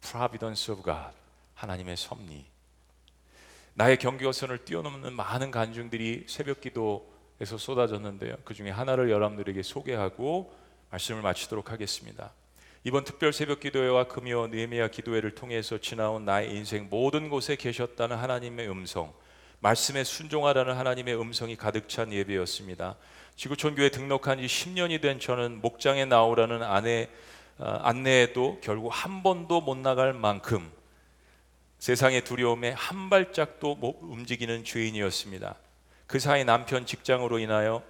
Providence 0.00 0.72
of 0.72 0.82
God, 0.82 1.16
하나님의 1.54 1.96
섭리. 1.96 2.44
나의 3.74 3.96
경계선을 3.98 4.64
뛰어넘는 4.64 5.12
많은 5.12 5.50
간증들이 5.50 6.26
새벽 6.28 6.60
기도에서 6.60 7.56
쏟아졌는데요. 7.58 8.36
그 8.44 8.52
중에 8.54 8.70
하나를 8.70 9.10
여러분들에게 9.10 9.62
소개하고 9.62 10.52
말씀을 10.90 11.22
마치도록 11.22 11.70
하겠습니다. 11.70 12.32
이번 12.84 13.02
특별 13.02 13.32
새벽 13.32 13.58
기도회와 13.58 14.04
금요 14.04 14.46
느헤미야 14.46 14.88
기도회를 14.88 15.34
통해서 15.34 15.78
지나온 15.78 16.24
나의 16.24 16.54
인생 16.54 16.86
모든 16.88 17.28
곳에 17.28 17.56
계셨다는 17.56 18.16
하나님의 18.16 18.70
음성, 18.70 19.12
말씀에 19.58 20.04
순종하라는 20.04 20.76
하나님의 20.76 21.20
음성이 21.20 21.56
가득 21.56 21.88
찬 21.88 22.12
예배였습니다. 22.12 22.96
지구촌 23.34 23.74
교회 23.74 23.90
등록한 23.90 24.38
지 24.38 24.46
10년이 24.46 25.00
된 25.00 25.18
저는 25.18 25.60
목장에 25.60 26.04
나오라는 26.04 26.62
아내 26.62 27.08
어, 27.58 27.80
안내에도 27.82 28.60
결국 28.62 28.90
한 28.90 29.24
번도 29.24 29.60
못 29.60 29.76
나갈 29.76 30.12
만큼 30.12 30.70
세상의 31.80 32.22
두려움에 32.22 32.70
한 32.70 33.10
발짝도 33.10 33.74
못 33.74 33.98
움직이는 34.02 34.62
죄인이었습니다. 34.62 35.56
그 36.06 36.20
사이 36.20 36.44
남편 36.44 36.86
직장으로 36.86 37.40
인하여 37.40 37.82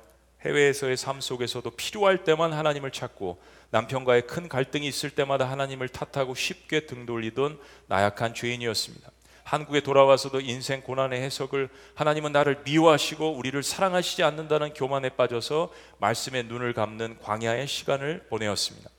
해외에서의 0.45 0.97
삶 0.97 1.21
속에서도 1.21 1.69
필요할 1.71 2.25
때만 2.25 2.53
하나님을 2.53 2.91
찾고 2.91 3.41
남편과의 3.71 4.27
큰 4.27 4.49
갈등이 4.49 4.87
있을 4.87 5.11
때마다 5.11 5.51
하나님을 5.51 5.89
탓하고 5.89 6.35
쉽게 6.35 6.87
등 6.87 7.07
돌리던 7.07 7.59
나약한 7.87 8.35
죄인이었습니다. 8.35 9.11
한국에 9.49 9.81
돌아와서도 9.81 10.41
인생 10.41 10.83
고난의 10.83 11.23
해석을 11.23 11.71
하나님은 11.95 12.33
나를 12.33 12.61
미워하시고 12.65 13.33
우리를 13.33 13.63
사랑하시지 13.63 14.23
않는다는 14.23 14.75
교만에 14.75 15.09
빠져서 15.09 15.73
말씀에 15.99 16.43
눈을 16.43 16.75
감는 16.75 17.19
광야의 17.23 17.67
시간을 17.67 18.27
보내었습니다. 18.29 18.91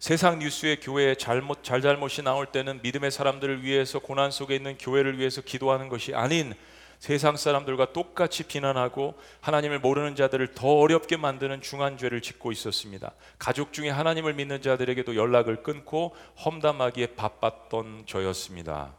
세상 0.00 0.40
뉴스에 0.40 0.76
교회의 0.76 1.16
잘못 1.16 1.62
잘잘못이 1.62 2.22
나올 2.22 2.46
때는 2.46 2.80
믿음의 2.82 3.12
사람들을 3.12 3.62
위해서 3.62 4.00
고난 4.00 4.32
속에 4.32 4.56
있는 4.56 4.76
교회를 4.76 5.20
위해서 5.20 5.40
기도하는 5.40 5.88
것이 5.88 6.12
아닌 6.12 6.54
세상 7.02 7.36
사람들과 7.36 7.92
똑같이 7.92 8.44
비난하고 8.44 9.16
하나님을 9.40 9.80
모르는 9.80 10.14
자들을 10.14 10.54
더 10.54 10.68
어렵게 10.78 11.16
만드는 11.16 11.60
중한 11.60 11.98
죄를 11.98 12.22
짓고 12.22 12.52
있었습니다. 12.52 13.10
가족 13.40 13.72
중에 13.72 13.90
하나님을 13.90 14.34
믿는 14.34 14.62
자들에게도 14.62 15.16
연락을 15.16 15.64
끊고 15.64 16.14
험담하기에 16.44 17.16
바빴던 17.16 18.04
저였습니다. 18.06 18.92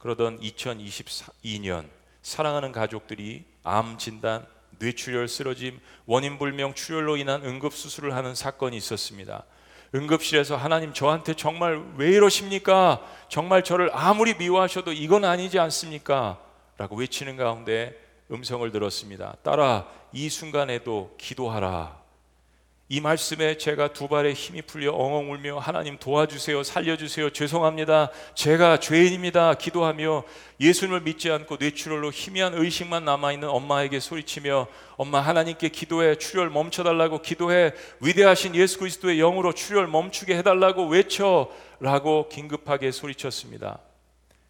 그러던 0.00 0.38
2022년 0.40 1.88
사랑하는 2.20 2.72
가족들이 2.72 3.44
암 3.62 3.96
진단, 3.96 4.44
뇌출혈 4.78 5.26
쓰러짐, 5.26 5.80
원인 6.04 6.38
불명 6.38 6.74
출혈로 6.74 7.16
인한 7.16 7.42
응급 7.42 7.72
수술을 7.72 8.14
하는 8.14 8.34
사건이 8.34 8.76
있었습니다. 8.76 9.44
응급실에서 9.94 10.58
하나님 10.58 10.92
저한테 10.92 11.32
정말 11.32 11.82
왜 11.96 12.10
이러십니까? 12.10 13.00
정말 13.30 13.64
저를 13.64 13.88
아무리 13.94 14.34
미워하셔도 14.34 14.92
이건 14.92 15.24
아니지 15.24 15.58
않습니까? 15.58 16.44
라고 16.76 16.96
외치는 16.96 17.36
가운데 17.36 17.94
음성을 18.30 18.70
들었습니다. 18.70 19.36
따라 19.42 19.86
이 20.12 20.28
순간에도 20.28 21.14
기도하라. 21.18 22.04
이 22.90 23.00
말씀에 23.00 23.56
제가 23.56 23.94
두 23.94 24.08
발에 24.08 24.34
힘이 24.34 24.60
풀려 24.60 24.92
엉엉 24.92 25.32
울며 25.32 25.58
하나님 25.58 25.96
도와주세요, 25.98 26.62
살려주세요, 26.62 27.30
죄송합니다. 27.30 28.10
제가 28.34 28.78
죄인입니다. 28.78 29.54
기도하며 29.54 30.24
예수님을 30.60 31.00
믿지 31.00 31.30
않고 31.30 31.56
뇌출혈로 31.56 32.10
희미한 32.12 32.52
의식만 32.52 33.06
남아있는 33.06 33.48
엄마에게 33.48 34.00
소리치며 34.00 34.66
엄마 34.96 35.20
하나님께 35.20 35.70
기도해 35.70 36.16
출혈 36.16 36.50
멈춰달라고 36.50 37.22
기도해 37.22 37.72
위대하신 38.00 38.54
예수 38.54 38.78
그리스도의 38.78 39.16
영으로 39.16 39.54
출혈 39.54 39.86
멈추게 39.86 40.36
해달라고 40.36 40.86
외쳐라고 40.86 42.28
긴급하게 42.28 42.90
소리쳤습니다. 42.90 43.78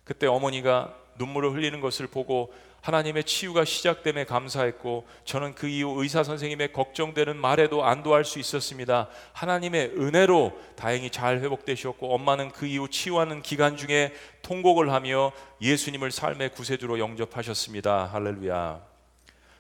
그때 0.03 0.27
어머니가 0.27 0.93
눈물을 1.17 1.53
흘리는 1.53 1.81
것을 1.81 2.07
보고 2.07 2.53
하나님의 2.85 3.25
치유가 3.25 3.65
시작됨에 3.65 4.25
감사했고 4.25 5.07
저는 5.25 5.55
그 5.55 5.69
이후 5.69 6.03
의사 6.03 6.23
선생님의 6.23 6.75
걱정되는 6.75 7.35
말에도 7.35 7.83
안도할 7.83 8.27
수 8.27 8.39
있었습니다. 8.39 9.09
하나님의 9.33 9.93
은혜로 9.97 10.53
다행히 10.77 11.09
잘 11.09 11.41
회복되셨고 11.41 12.15
엄마는 12.15 12.51
그 12.51 12.67
이후 12.67 12.89
치유하는 12.91 13.41
기간 13.41 13.79
중에 13.79 14.13
통곡을 14.43 14.93
하며 14.93 15.33
예수님을 15.63 16.11
삶의 16.11 16.51
구세주로 16.51 16.99
영접하셨습니다. 16.99 18.11
할렐루야. 18.13 18.83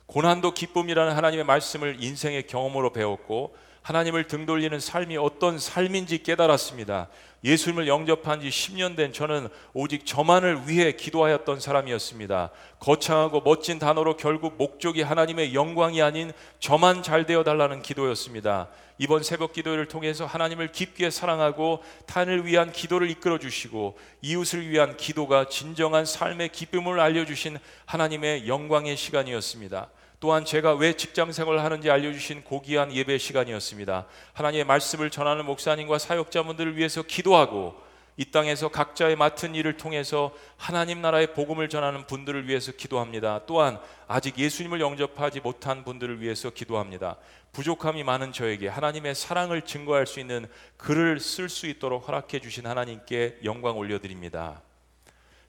고난도 0.05 0.53
기쁨이라는 0.53 1.15
하나님의 1.15 1.47
말씀을 1.47 1.97
인생의 2.01 2.47
경험으로 2.47 2.93
배웠고 2.93 3.57
하나님을 3.85 4.25
등 4.25 4.47
돌리는 4.47 4.81
삶이 4.81 5.19
어떤 5.19 5.59
삶인지 5.59 6.23
깨달았습니다. 6.23 7.09
예수님을 7.45 7.87
영접한 7.87 8.41
지 8.41 8.49
10년 8.49 8.97
된 8.97 9.13
저는 9.13 9.51
오직 9.75 10.07
저만을 10.07 10.63
위해 10.67 10.93
기도하였던 10.93 11.61
사람이었습니다. 11.61 12.49
거창하고 12.79 13.43
멋진 13.43 13.79
단어로 13.79 14.17
결국 14.17 14.57
목적이 14.57 15.03
하나님의 15.03 15.55
영광이 15.55 16.01
아닌 16.01 16.33
저만 16.61 17.03
잘 17.03 17.27
되어 17.27 17.45
달라는 17.45 17.83
기도였습니다. 17.83 18.69
이번 18.97 19.23
새벽 19.23 19.53
기도를 19.53 19.87
통해서 19.87 20.25
하나님을 20.25 20.73
깊게 20.73 21.11
사랑하고 21.11 21.83
타인을 22.07 22.47
위한 22.47 22.73
기도를 22.73 23.11
이끌어 23.11 23.39
주시고 23.39 23.99
이웃을 24.23 24.67
위한 24.71 24.97
기도가 24.97 25.49
진정한 25.51 26.07
삶의 26.07 26.49
기쁨을 26.53 27.01
알려 27.01 27.27
주신 27.27 27.59
하나님의 27.85 28.49
영광의 28.49 28.97
시간이었습니다. 28.97 29.91
또한 30.25 30.47
제가 30.47 30.73
왜 30.73 30.95
직장 30.95 31.33
생활을 31.33 31.63
하는지 31.63 31.91
알려주신 31.91 32.45
고귀한 32.45 32.91
예배 32.95 33.19
시간이었습니다. 33.19 34.07
하나님의 34.33 34.65
말씀을 34.65 35.11
전하는 35.11 35.45
목사님과 35.45 35.99
사역자분들을 35.99 36.79
위해서 36.79 37.03
기도하고 37.03 37.75
이 38.17 38.25
땅에서 38.31 38.69
각자의 38.69 39.17
맡은 39.17 39.55
일을 39.55 39.77
통해서 39.77 40.35
하나님 40.57 41.03
나라의 41.03 41.35
복음을 41.35 41.69
전하는 41.69 42.07
분들을 42.07 42.49
위해서 42.49 42.73
기도합니다. 42.73 43.43
또한 43.45 43.79
아직 44.09 44.39
예수님을 44.39 44.81
영접하지 44.81 45.41
못한 45.41 45.85
분들을 45.85 46.23
위해서 46.23 46.49
기도합니다. 46.49 47.19
부족함이 47.53 48.03
많은 48.03 48.33
저에게 48.33 48.69
하나님의 48.69 49.15
사랑을 49.15 49.61
증거할 49.61 50.07
수 50.07 50.21
있는 50.21 50.47
글을 50.79 51.21
쓸 51.21 51.51
수 51.51 51.67
있도록 51.67 52.09
허락해 52.09 52.41
주신 52.41 52.67
하나님께 52.67 53.41
영광 53.45 53.77
올려드립니다. 53.77 54.63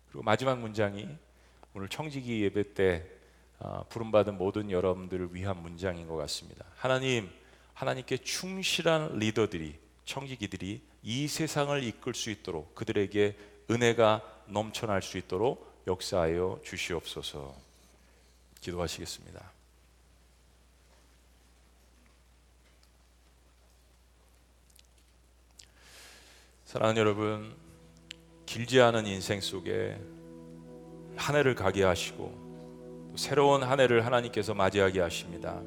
그리고 0.10 0.24
마지막 0.24 0.60
문장이 0.60 1.08
오늘 1.74 1.88
청지기 1.88 2.44
예배 2.44 2.74
때 2.74 3.06
아, 3.06 3.15
부름받은 3.90 4.38
모든 4.38 4.72
여러분들을 4.72 5.34
위한 5.34 5.62
문장인 5.62 6.08
것 6.08 6.16
같습니다. 6.18 6.66
하나님, 6.76 7.30
하나님께 7.74 8.18
충실한 8.18 9.18
리더들이 9.20 9.78
청지기들이 10.06 10.82
이 11.04 11.28
세상을 11.28 11.84
이끌 11.84 12.14
수 12.14 12.30
있도록 12.30 12.76
그들에게 12.76 13.38
은혜가 13.70 14.22
넘쳐날 14.48 15.02
수 15.02 15.18
있도록 15.18 15.84
역사하여 15.88 16.62
주시옵소서. 16.64 17.56
기도하시겠습니다. 18.62 19.52
사랑하는 26.66 27.00
여러분, 27.00 27.56
길지 28.46 28.82
않은 28.82 29.06
인생 29.06 29.42
속에 29.42 30.00
한 31.16 31.36
해를 31.36 31.56
가게 31.56 31.84
하시고 31.84 32.45
새로운 33.16 33.64
한 33.64 33.80
해를 33.80 34.06
하나님께서 34.06 34.54
맞이하게 34.54 35.02
하십니다. 35.02 35.62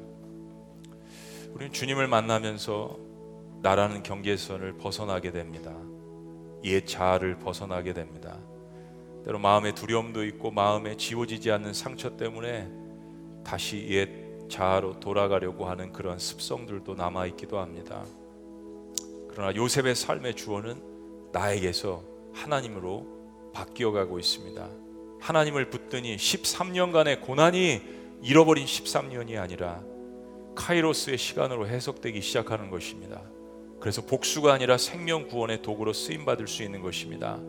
우리는 1.51 1.73
주님을 1.73 2.07
만나면서 2.07 2.97
나라는 3.61 4.03
경계선을 4.03 4.77
벗어나게 4.77 5.31
됩니다. 5.31 5.73
옛 6.63 6.85
자아를 6.85 7.39
벗어나게 7.39 7.93
됩니다. 7.93 8.37
때로 9.25 9.39
마음의 9.39 9.75
두려움도 9.75 10.23
있고 10.25 10.51
마음에 10.51 10.95
지워지지 10.95 11.51
않는 11.51 11.73
상처 11.73 12.15
때문에 12.15 12.69
다시 13.43 13.87
옛 13.89 14.47
자아로 14.49 14.99
돌아가려고 14.99 15.65
하는 15.65 15.91
그런 15.91 16.17
습성들도 16.17 16.95
남아 16.95 17.27
있기도 17.27 17.59
합니다. 17.59 18.03
그러나 19.29 19.55
요셉의 19.55 19.95
삶의 19.95 20.35
주어는 20.35 21.29
나에게서 21.31 22.03
하나님으로 22.33 23.51
바뀌어 23.53 23.91
가고 23.91 24.19
있습니다. 24.19 24.88
하나님을 25.19 25.69
붙드니 25.69 26.17
13년간의 26.17 27.21
고난이 27.21 27.81
잃어버린 28.21 28.65
13년이 28.65 29.39
아니라 29.39 29.81
카이로스의 30.55 31.17
시간으로 31.17 31.67
해석되기 31.67 32.21
시작하는 32.21 32.69
것입니다. 32.69 33.21
그래서 33.79 34.01
복수가 34.01 34.51
아니라 34.51 34.77
생명 34.77 35.27
구원의 35.27 35.61
도구로 35.61 35.93
쓰임 35.93 36.25
받을 36.25 36.47
수 36.47 36.63
있는 36.63 36.81
것입니다. 36.81 37.39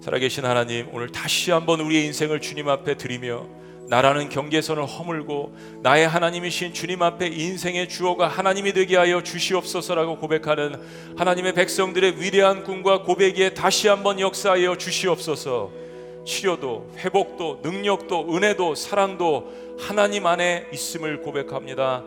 살아계신 0.00 0.44
하나님, 0.44 0.88
오늘 0.92 1.10
다시 1.12 1.52
한번 1.52 1.80
우리의 1.80 2.06
인생을 2.06 2.40
주님 2.40 2.68
앞에 2.68 2.96
드리며 2.96 3.46
나라는 3.88 4.28
경계선을 4.30 4.84
허물고 4.86 5.56
나의 5.82 6.08
하나님이신 6.08 6.72
주님 6.72 7.02
앞에 7.02 7.28
인생의 7.28 7.88
주어가 7.88 8.26
하나님이 8.26 8.72
되게 8.72 8.96
하여 8.96 9.22
주시옵소서라고 9.22 10.18
고백하는 10.18 10.80
하나님의 11.16 11.52
백성들의 11.52 12.20
위대한 12.20 12.64
꿈과 12.64 13.02
고백에 13.02 13.54
다시 13.54 13.88
한번 13.88 14.18
역사하여 14.18 14.78
주시옵소서. 14.78 15.81
치료도 16.24 16.86
회복도 16.98 17.60
능력도 17.62 18.34
은혜도 18.34 18.74
사랑도 18.74 19.50
하나님 19.78 20.26
안에 20.26 20.68
있음을 20.72 21.22
고백합니다. 21.22 22.04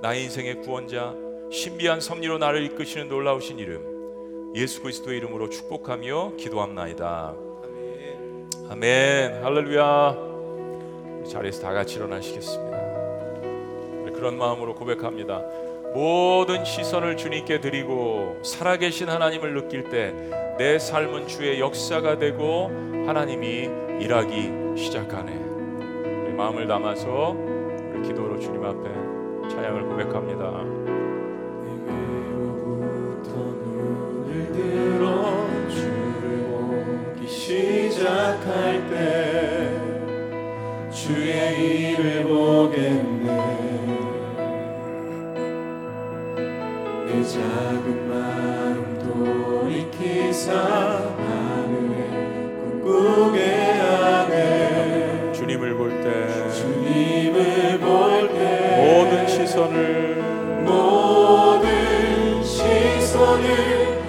나의 0.00 0.24
인생의 0.24 0.62
구원자 0.62 1.14
신비한 1.50 2.00
섭리로 2.00 2.38
나를 2.38 2.62
이끄시는 2.64 3.08
놀라우신 3.08 3.58
이름 3.58 4.52
예수 4.54 4.82
그리스도의 4.82 5.18
이름으로 5.18 5.50
축복하며 5.50 6.32
기도합나이다. 6.36 7.34
아멘. 8.70 9.44
할렐루야. 9.44 10.28
자리에서 11.30 11.62
다 11.62 11.72
같이 11.72 11.96
일어나시겠습니다. 11.96 12.78
그런 14.14 14.36
마음으로 14.36 14.74
고백합니다. 14.74 15.42
모든 15.94 16.64
시선을 16.64 17.16
주님께 17.16 17.60
드리고 17.60 18.38
살아계신 18.42 19.08
하나님을 19.08 19.54
느낄 19.54 19.84
때 19.90 20.14
내 20.58 20.76
삶은 20.76 21.28
주의 21.28 21.60
역사가 21.60 22.18
되고 22.18 22.68
하나님이 23.06 23.70
일하기 24.00 24.76
시작하네. 24.76 25.32
우리 25.32 26.32
마음을 26.32 26.66
담아서 26.66 27.36
우리 27.38 28.02
기도로 28.08 28.40
주님 28.40 28.64
앞에 28.64 29.48
찬양을 29.54 29.84
고백합니다. 29.84 30.88
시작할 37.26 38.88
때 38.90 39.70
주의 40.90 41.92
일을 41.92 42.24
보겠네 42.24 43.17
시선을 59.58 60.22
모든 60.64 62.44
시선을 62.44 63.48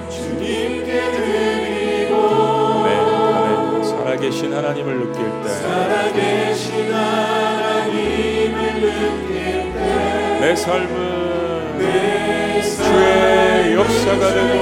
주님께 0.07 1.11
드리고 1.11 2.15
아멘, 2.15 2.99
아멘. 2.99 3.83
살아계신 3.83 4.53
하나님을 4.53 4.99
느낄 5.07 5.25
때 5.41 5.49
살아계신 5.49 6.93
하나님을 6.93 8.57
느낄 8.79 9.73
때 9.73 10.37
내 10.39 10.55
삶은 10.55 11.77
내 11.79 12.61
주의 12.61 13.73
역사가 13.73 14.33
되고 14.35 14.53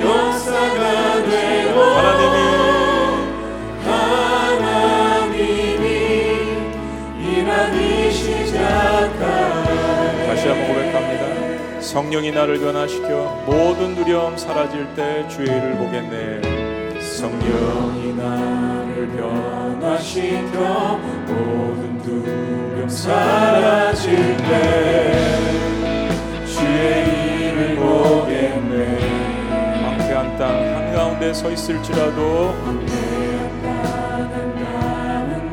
역사가 0.00 1.22
되고 1.22 1.80
하나님 1.80 2.27
성령이 11.88 12.32
나를 12.32 12.60
변화시켜 12.60 13.44
모든 13.46 13.94
두려움 13.94 14.36
사라질 14.36 14.86
때 14.94 15.26
주의 15.26 15.48
일을 15.48 15.78
보겠네. 15.78 17.00
성령이 17.00 18.12
나를 18.12 19.08
변화시켜 19.16 20.98
모든 21.26 21.98
두려움 22.02 22.86
사라질 22.86 24.36
때 24.36 25.12
주의 26.44 27.48
일을 27.48 27.76
보겠네 27.76 28.98
황폐한 29.82 30.36
땅 30.36 30.50
한가운데 30.50 31.32
서 31.32 31.50
있을지라도 31.50 32.54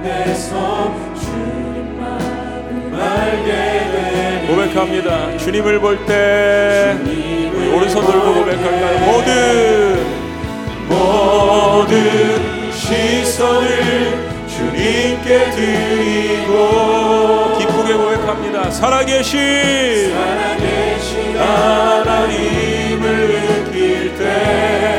가운데 0.05 0.33
서 0.33 0.93
주님만을 1.15 2.93
알게 2.93 3.94
고백합니다. 4.75 5.37
주님을 5.37 5.79
볼때 5.79 6.97
우리 7.01 7.69
오른손 7.69 8.05
들고 8.05 8.33
고백할까요? 8.33 8.99
모든 9.05 10.05
모든 10.89 12.71
시선을 12.73 14.27
주님께 14.47 15.51
드리고 15.51 17.57
기쁘게 17.57 17.93
고백합니다. 17.93 18.69
살아계신 18.69 20.13
살아계신 20.13 21.37
하나님을 21.37 22.99
느낄 23.71 24.13
때 24.17 24.94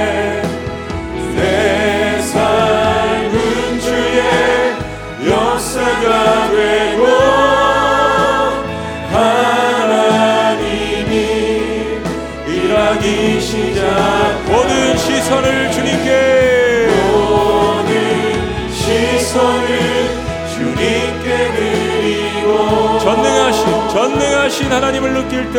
일하기 12.87 13.41
시작. 13.41 14.45
모든 14.47 14.97
시선을 14.97 15.73
주님께. 15.73 16.89
모든 17.11 18.71
시선을 18.71 20.09
주님께 20.55 21.53
드리고 21.57 23.01
전능하신 23.01 23.89
전능하신 23.89 24.73
하나님을 24.73 25.15
느낄 25.15 25.53
때. 25.53 25.59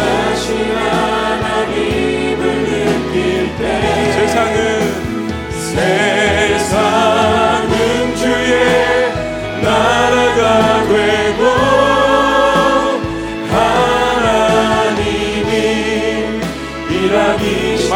하신 0.00 0.76
하나님을 0.76 2.42
느낄 2.64 3.56
때. 3.56 4.12
세상은 4.12 4.56
세 5.52 6.15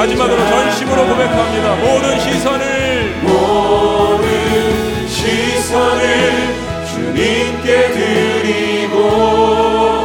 마지막으로 0.00 0.38
전심으로 0.48 1.06
고백합니다. 1.08 1.74
모든 1.76 2.18
시선을. 2.20 3.20
모든 3.20 5.06
시선을 5.06 6.54
주님께 6.90 7.90
드리고. 7.90 8.96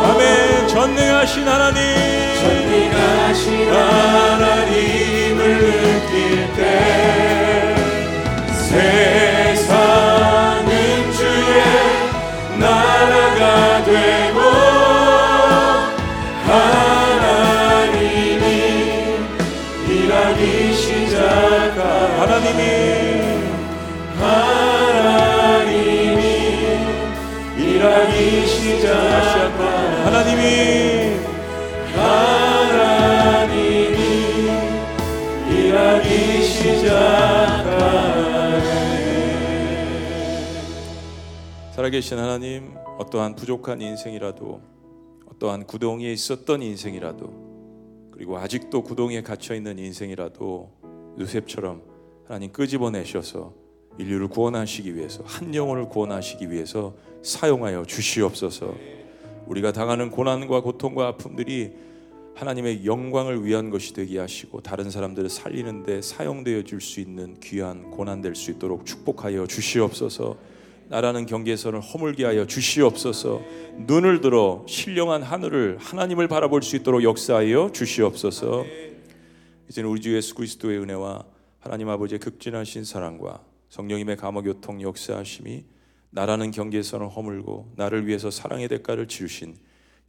아멘. 0.04 0.68
전능하신 0.68 1.48
하나님 1.48 1.85
살아계신 41.86 42.18
하나님, 42.18 42.74
어떠한 42.98 43.36
부족한 43.36 43.80
인생이라도, 43.80 44.60
어떠한 45.28 45.68
구덩이에 45.68 46.12
있었던 46.14 46.64
인생이라도, 46.64 48.10
그리고 48.12 48.40
아직도 48.40 48.82
구덩이에 48.82 49.22
갇혀 49.22 49.54
있는 49.54 49.78
인생이라도 49.78 50.72
요셉처럼 51.20 51.84
하나님 52.26 52.52
끄집어내셔서 52.52 53.54
인류를 54.00 54.30
구원하시기 54.30 54.96
위해서 54.96 55.22
한 55.28 55.54
영혼을 55.54 55.88
구원하시기 55.88 56.50
위해서 56.50 56.96
사용하여 57.22 57.86
주시옵소서. 57.86 58.74
우리가 59.46 59.72
당하는 59.72 60.10
고난과 60.10 60.62
고통과 60.62 61.08
아픔들이 61.10 61.74
하나님의 62.34 62.88
영광을 62.88 63.46
위한 63.46 63.70
것이 63.70 63.94
되게 63.94 64.18
하시고 64.18 64.62
다른 64.62 64.90
사람들을 64.90 65.30
살리는데 65.30 66.02
사용되어 66.02 66.64
줄 66.64 66.82
수 66.82 67.00
있는 67.00 67.40
귀한 67.42 67.92
고난 67.92 68.22
될 68.22 68.34
수 68.34 68.50
있도록 68.50 68.88
축복하여 68.88 69.46
주시옵소서. 69.46 70.55
나라는 70.88 71.26
경계선을 71.26 71.82
허물게 71.82 72.26
하여 72.26 72.46
주시옵소서. 72.46 73.42
눈을 73.88 74.22
들어 74.22 74.64
신령한 74.68 75.24
하늘을 75.24 75.78
하나님을 75.80 76.28
바라볼 76.28 76.62
수 76.62 76.76
있도록 76.76 77.04
역사하여 77.04 77.72
주시옵소서. 77.74 78.66
이제는 79.70 79.90
우리 79.90 80.02
주 80.02 80.16
예수 80.16 80.36
그리스도의 80.36 80.80
은혜와 80.80 81.26
하나님 81.60 81.90
아버지의 81.90 82.20
극진하신 82.20 82.84
사랑과 82.84 83.44
성령님의 83.70 84.18
감화 84.18 84.42
교통 84.42 84.82
역사하심이 84.82 85.66
나라는 86.12 86.52
경계선을 86.52 87.10
허물고 87.10 87.74
나를 87.76 88.08
위해서 88.08 88.30
사랑의 88.30 88.68
대가를 88.68 89.08
치르신 89.08 89.58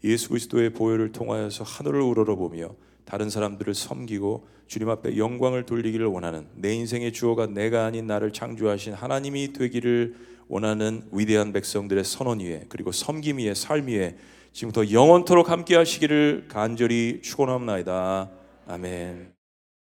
예수 0.04 0.28
그리스도의 0.28 0.70
보혈을 0.70 1.12
통하여서 1.12 1.64
하늘을 1.64 2.00
우러러보며 2.02 2.74
다른 3.06 3.30
사람들을 3.30 3.74
섬기고 3.74 4.46
주님 4.66 4.90
앞에 4.90 5.16
영광을 5.16 5.64
돌리기를 5.64 6.06
원하는 6.06 6.46
내 6.54 6.74
인생의 6.74 7.12
주어가 7.12 7.46
내가 7.46 7.86
아닌 7.86 8.06
나를 8.06 8.32
창조하신 8.32 8.92
하나님이 8.92 9.52
되기를 9.52 10.35
원하는 10.48 11.02
위대한 11.12 11.52
백성들의 11.52 12.04
선언 12.04 12.40
위에 12.40 12.66
그리고 12.68 12.92
섬김 12.92 13.38
위에 13.38 13.54
삶 13.54 13.86
위에 13.86 14.16
지금부터 14.52 14.90
영원토록 14.90 15.50
함께 15.50 15.76
하시기를 15.76 16.46
간절히 16.48 17.20
축원합니다. 17.22 18.30
아멘. 18.66 19.35